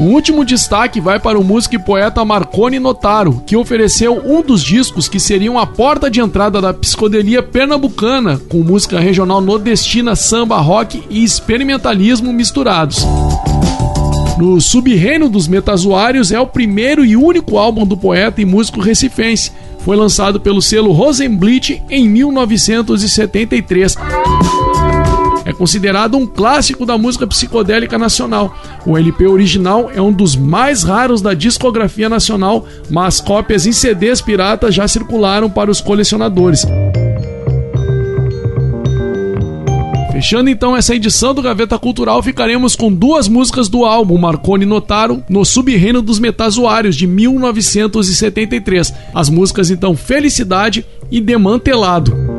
O 0.00 0.04
último 0.04 0.46
destaque 0.46 0.98
vai 0.98 1.20
para 1.20 1.38
o 1.38 1.44
músico 1.44 1.74
e 1.74 1.78
poeta 1.78 2.24
Marconi 2.24 2.80
Notaro, 2.80 3.42
que 3.46 3.54
ofereceu 3.54 4.18
um 4.24 4.40
dos 4.40 4.62
discos 4.62 5.10
que 5.10 5.20
seriam 5.20 5.58
a 5.58 5.66
porta 5.66 6.10
de 6.10 6.20
entrada 6.22 6.58
da 6.58 6.72
psicodelia 6.72 7.42
pernambucana, 7.42 8.40
com 8.48 8.62
música 8.62 8.98
regional 8.98 9.42
nordestina, 9.42 10.16
samba, 10.16 10.58
rock 10.58 11.04
e 11.10 11.22
experimentalismo 11.22 12.32
misturados. 12.32 13.06
No 14.38 14.58
Subreino 14.58 15.28
dos 15.28 15.46
Metazoários 15.46 16.32
é 16.32 16.40
o 16.40 16.46
primeiro 16.46 17.04
e 17.04 17.14
único 17.14 17.58
álbum 17.58 17.84
do 17.84 17.94
poeta 17.94 18.40
e 18.40 18.46
músico 18.46 18.80
recifense. 18.80 19.52
Foi 19.80 19.98
lançado 19.98 20.40
pelo 20.40 20.62
selo 20.62 20.92
Rosenblit 20.92 21.82
em 21.90 22.08
1973. 22.08 23.96
Considerado 25.60 26.16
um 26.16 26.26
clássico 26.26 26.86
da 26.86 26.96
música 26.96 27.26
psicodélica 27.26 27.98
nacional. 27.98 28.56
O 28.86 28.96
LP 28.96 29.26
original 29.26 29.90
é 29.94 30.00
um 30.00 30.10
dos 30.10 30.34
mais 30.34 30.82
raros 30.82 31.20
da 31.20 31.34
discografia 31.34 32.08
nacional, 32.08 32.66
mas 32.88 33.20
cópias 33.20 33.66
em 33.66 33.72
CDs 33.72 34.22
piratas 34.22 34.74
já 34.74 34.88
circularam 34.88 35.50
para 35.50 35.70
os 35.70 35.82
colecionadores. 35.82 36.64
Fechando 40.10 40.48
então 40.48 40.74
essa 40.74 40.94
edição 40.94 41.34
do 41.34 41.42
Gaveta 41.42 41.78
Cultural, 41.78 42.22
ficaremos 42.22 42.74
com 42.74 42.90
duas 42.90 43.28
músicas 43.28 43.68
do 43.68 43.84
álbum 43.84 44.16
Marconi 44.16 44.64
Notaro 44.64 45.22
no 45.28 45.44
Subreino 45.44 46.00
dos 46.00 46.18
Metazoários 46.18 46.96
de 46.96 47.06
1973. 47.06 48.94
As 49.14 49.28
músicas 49.28 49.70
então 49.70 49.94
Felicidade 49.94 50.86
e 51.10 51.20
Demantelado. 51.20 52.29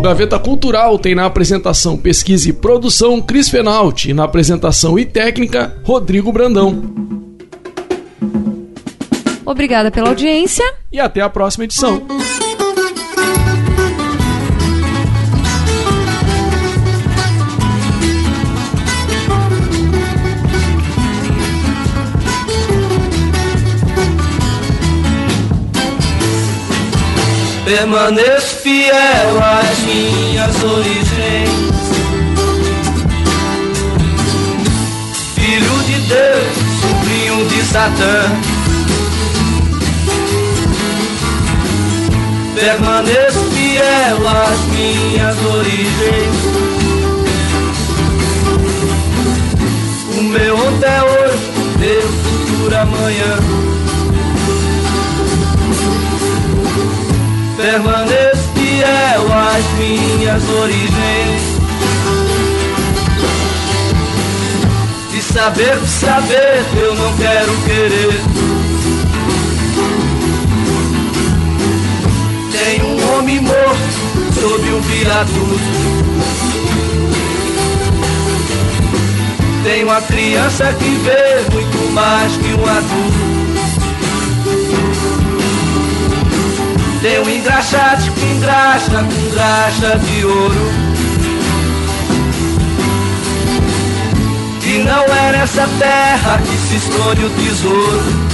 O 0.00 0.02
Gaveta 0.02 0.38
Cultural 0.38 0.98
tem 0.98 1.14
na 1.14 1.26
apresentação, 1.26 1.94
pesquisa 1.94 2.48
e 2.48 2.54
produção 2.54 3.20
Cris 3.20 3.50
Fenalti 3.50 4.08
e 4.08 4.14
na 4.14 4.24
apresentação 4.24 4.98
e 4.98 5.04
técnica 5.04 5.76
Rodrigo 5.84 6.32
Brandão. 6.32 6.82
Obrigada 9.44 9.90
pela 9.90 10.08
audiência 10.08 10.64
e 10.90 10.98
até 10.98 11.20
a 11.20 11.28
próxima 11.28 11.64
edição. 11.64 12.00
Permaneço 27.70 28.56
fiel 28.56 29.38
às 29.40 29.78
minhas 29.84 30.64
origens. 30.64 31.50
Filho 35.36 35.82
de 35.84 36.00
Deus, 36.08 36.56
sobrinho 36.80 37.48
de 37.48 37.62
Satã. 37.62 38.24
Permaneço 42.56 43.38
fiel 43.52 44.28
às 44.28 44.60
minhas 44.74 45.36
origens. 45.54 46.34
O 50.18 50.22
meu 50.24 50.56
ontem 50.56 50.88
é 50.88 51.02
hoje, 51.04 51.52
meu 51.78 52.02
futuro 52.02 52.76
amanhã. 52.76 53.69
Permaneço 57.60 58.48
fiel 58.54 59.26
às 59.34 59.64
minhas 59.78 60.42
origens. 60.48 61.42
De 65.12 65.22
saber, 65.22 65.78
de 65.78 65.86
saber, 65.86 66.64
eu 66.74 66.94
não 66.94 67.14
quero 67.18 67.52
querer. 67.66 68.20
Tem 72.50 72.82
um 72.82 73.12
homem 73.12 73.40
morto 73.40 74.40
sob 74.40 74.72
um 74.72 74.80
viaduto. 74.80 76.00
Tem 79.64 79.84
uma 79.84 80.00
criança 80.00 80.72
que 80.78 80.90
vê 81.04 81.54
muito 81.54 81.92
mais 81.92 82.32
que 82.38 82.54
um 82.54 82.66
adulto. 82.66 83.29
Tem 87.00 87.18
um 87.18 87.30
engraxate 87.30 88.10
que 88.10 88.24
engraxa 88.26 88.90
com 88.90 89.30
graxa 89.30 89.98
de 89.98 90.24
ouro. 90.26 90.70
E 94.66 94.78
não 94.84 95.04
é 95.04 95.32
nessa 95.32 95.66
terra 95.78 96.38
que 96.42 96.56
se 96.58 96.76
esconde 96.76 97.24
o 97.24 97.30
tesouro. 97.30 98.30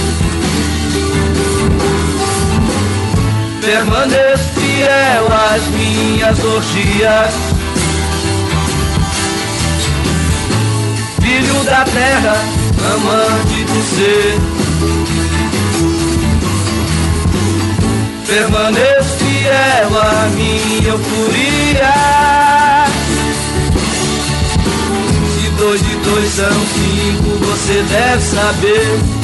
Permaneço 3.61 4.43
fiel 4.59 5.27
às 5.31 5.63
minhas 5.67 6.43
orgias. 6.43 7.33
Filho 11.21 11.63
da 11.63 11.85
terra, 11.85 12.35
amante 12.93 13.63
do 13.63 13.95
ser. 13.95 14.56
Permaneço 18.27 19.15
fiel 19.19 19.97
à 19.97 20.27
minha 20.35 20.89
euforia. 20.89 21.93
Se 25.33 25.49
dois 25.51 25.81
de 25.81 25.95
dois 25.95 26.29
são 26.31 26.51
cinco, 26.51 27.45
você 27.45 27.81
deve 27.83 28.21
saber. 28.21 29.16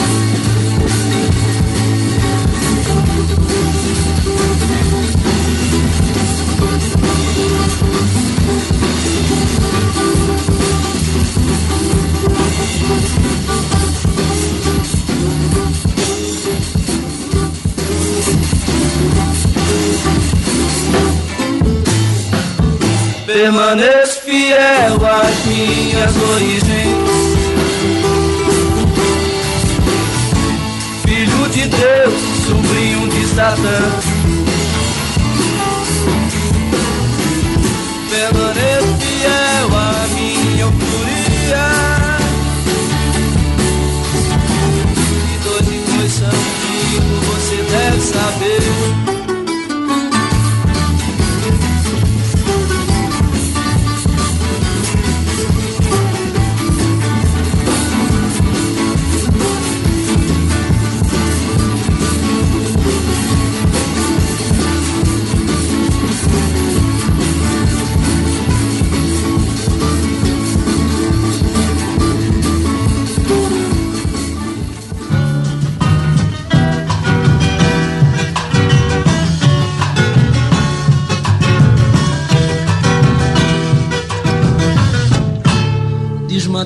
Permaneço 23.44 24.22
fiel 24.22 25.06
às 25.06 25.46
minhas 25.46 26.16
origens. 26.32 26.98
Filho 31.06 31.50
de 31.50 31.68
Deus, 31.68 32.22
sobrinho 32.48 33.10
de 33.10 33.28
Satã. 33.36 34.12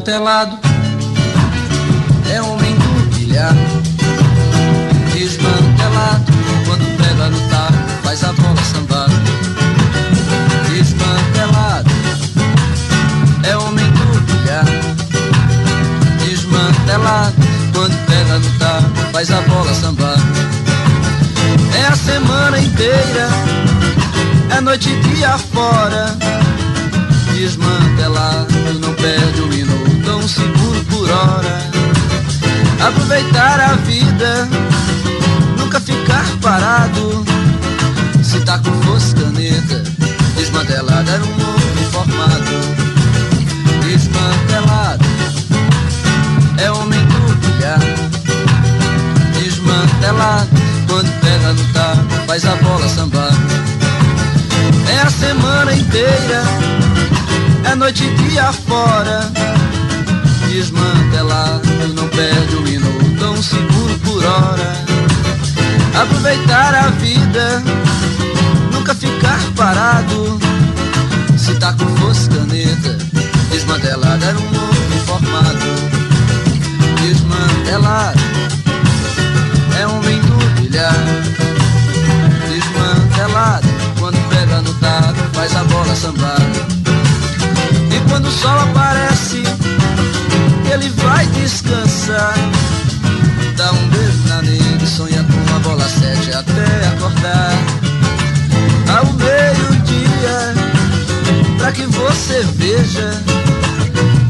Desmantelado 0.07 0.57
é 2.31 2.41
homem 2.41 2.73
do 2.75 3.15
bilhar. 3.15 3.53
Desmantelado 5.11 6.31
quando 6.65 6.97
pega 6.97 7.27
no 7.27 7.39
taco, 7.49 7.73
faz 8.03 8.23
a 8.23 8.31
bola 8.31 8.63
sambar. 8.63 9.09
Desmantelado 10.69 11.89
é 13.43 13.57
homem 13.57 13.85
do 13.91 14.19
bilhar. 14.21 14.65
Desmantelado 16.25 17.35
quando 17.73 18.05
pega 18.05 18.39
no 18.39 18.59
taco, 18.59 19.11
faz 19.11 19.29
a 19.29 19.41
bola 19.41 19.73
sambar. 19.73 20.17
É 21.77 21.85
a 21.85 21.95
semana 21.97 22.57
inteira, 22.57 23.27
é 24.55 24.61
noite 24.61 24.89
e 24.89 25.15
dia 25.15 25.37
fora. 25.37 26.17
Desmantelado, 27.33 28.55
não 28.79 28.93
perde 28.93 29.41
um 29.41 29.47
minuto 29.47 29.86
tão 30.27 30.43
seguro 30.43 30.83
por 30.85 31.09
hora. 31.09 31.57
Aproveitar 32.85 33.59
a 33.59 33.73
vida, 33.75 34.47
nunca 35.57 35.79
ficar 35.79 36.25
parado. 36.41 37.25
Se 38.21 38.39
tá 38.41 38.59
com 38.59 38.71
fosse 38.83 39.15
caneta, 39.15 39.83
desmantelado 40.35 41.09
era 41.09 41.23
um 41.23 41.37
novo 41.37 41.91
formado. 41.91 42.51
Desmantelado 43.85 45.05
é 46.57 46.71
homem 46.71 46.99
do 47.05 47.35
bilhar. 47.35 47.79
Desmantelado 49.33 50.49
quando 50.87 51.21
pega 51.21 51.53
no 51.53 51.73
taco, 51.73 52.27
faz 52.27 52.45
a 52.45 52.55
bola 52.57 52.89
sambar. 52.89 53.31
É 54.89 54.99
a 54.99 55.09
semana 55.09 55.73
inteira, 55.73 56.43
é 57.71 57.75
noite 57.75 58.03
e 58.03 58.29
dia 58.29 58.51
fora 58.51 59.31
desmantelado, 61.17 61.67
não 61.95 62.07
perde 62.09 62.55
um 62.57 62.61
minuto 62.61 63.19
tão 63.19 63.41
seguro 63.41 63.99
por 63.99 64.23
hora. 64.23 64.73
Aproveitar 65.99 66.75
a 66.75 66.89
vida, 66.89 67.63
nunca 68.71 68.93
ficar 68.93 69.39
parado. 69.55 70.39
Se 71.35 71.55
tá 71.55 71.73
com 71.73 71.87
fosse 71.97 72.29
caneta, 72.29 72.97
desmantelado 73.49 74.23
era 74.23 74.37
um 74.37 74.51
novo 74.51 75.05
formado. 75.05 75.65
Desmantelado 77.01 78.19
é 79.79 79.87
homem 79.87 80.21
do 80.21 80.61
bilhar. 80.61 80.93
Desmantelado, 82.47 83.67
quando 83.99 84.29
pega 84.29 84.61
no 84.61 84.73
taco, 84.75 85.33
faz 85.33 85.55
a 85.55 85.63
bola 85.63 85.95
sambar. 85.95 86.41
E 87.91 88.09
quando 88.09 88.27
o 88.27 88.31
sol 88.31 88.59
aparece, 88.59 89.56
ele 90.77 90.89
vai 90.89 91.25
descansar. 91.27 92.35
Dá 93.55 93.71
um 93.71 93.87
beijo 93.89 94.27
na 94.27 94.41
nega 94.41 94.85
sonha 94.85 95.23
com 95.23 95.55
a 95.55 95.59
bola 95.59 95.87
sete 95.87 96.31
até 96.31 96.87
acordar. 96.87 97.53
Ao 98.97 99.05
meio-dia, 99.13 100.53
pra 101.57 101.71
que 101.71 101.85
você 101.87 102.45
veja, 102.55 103.11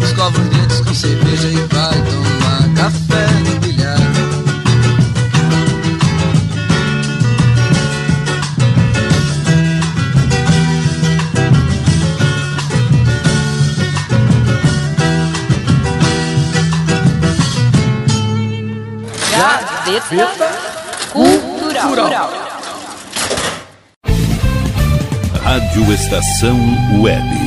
escova 0.01 0.39
os 0.39 0.47
dedos 0.49 0.81
com 0.81 0.93
cerveja 0.93 1.47
e 1.47 1.67
vai 1.73 2.01
tomar 2.11 2.26
Estação 25.97 26.59
Web. 27.01 27.46